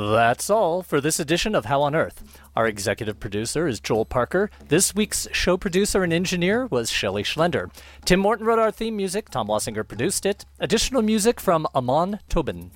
That's 0.00 0.48
all 0.48 0.82
for 0.82 0.98
this 0.98 1.20
edition 1.20 1.54
of 1.54 1.66
How 1.66 1.82
on 1.82 1.94
Earth. 1.94 2.40
Our 2.56 2.66
executive 2.66 3.20
producer 3.20 3.68
is 3.68 3.80
Joel 3.80 4.06
Parker. 4.06 4.50
This 4.68 4.94
week's 4.94 5.28
show 5.30 5.58
producer 5.58 6.02
and 6.02 6.10
engineer 6.10 6.64
was 6.66 6.90
Shelley 6.90 7.22
Schlender. 7.22 7.70
Tim 8.06 8.20
Morton 8.20 8.46
wrote 8.46 8.58
our 8.58 8.70
theme 8.70 8.96
music. 8.96 9.28
Tom 9.28 9.48
Wassinger 9.48 9.86
produced 9.86 10.24
it. 10.24 10.46
Additional 10.58 11.02
music 11.02 11.38
from 11.38 11.66
Amon 11.74 12.18
Tobin. 12.30 12.70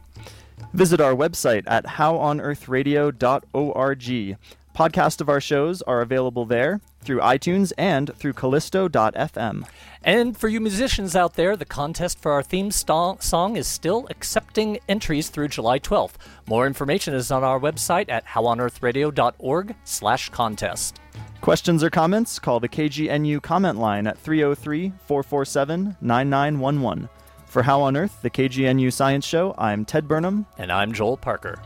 Visit 0.75 1.01
our 1.01 1.15
website 1.15 1.63
at 1.67 1.87
howonearthradio.org. 1.87 4.39
Podcasts 4.75 5.21
of 5.21 5.29
our 5.29 5.41
shows 5.41 5.83
are 5.83 6.01
available 6.01 6.45
there 6.45 6.81
through 7.01 7.21
iTunes 7.21 7.73
and 7.79 8.11
through 8.17 8.33
Callisto.fm. 8.33 9.65
And 10.03 10.37
for 10.37 10.49
you 10.49 10.61
musicians 10.61 11.15
out 11.15 11.35
there, 11.35 11.57
the 11.57 11.65
contest 11.65 12.19
for 12.19 12.33
our 12.33 12.43
theme 12.43 12.73
sto- 12.73 13.17
song 13.21 13.57
is 13.57 13.69
still 13.69 14.09
accepting 14.11 14.81
entries 14.89 15.29
through 15.29 15.49
July 15.49 15.79
12th. 15.79 16.15
More 16.49 16.67
information 16.67 17.15
is 17.15 17.31
on 17.31 17.45
our 17.45 17.61
website 17.61 18.09
at 18.09 18.27
howonearthradio.org 18.27 19.77
slash 19.85 20.29
contest. 20.31 20.99
Questions 21.41 21.85
or 21.85 21.91
comments? 21.91 22.41
Call 22.41 22.59
the 22.59 22.69
KGNU 22.69 23.43
comment 23.43 23.79
line 23.79 24.09
at 24.09 24.19
303 24.19 24.93
447 25.07 25.97
9911. 26.01 27.09
For 27.47 27.63
How 27.63 27.81
on 27.83 27.97
Earth, 27.97 28.21
the 28.23 28.31
KGNU 28.31 28.93
Science 28.93 29.25
Show, 29.25 29.55
I'm 29.57 29.85
Ted 29.85 30.09
Burnham. 30.09 30.47
And 30.59 30.73
I'm 30.73 30.93
Joel 30.93 31.17
Parker. 31.17 31.61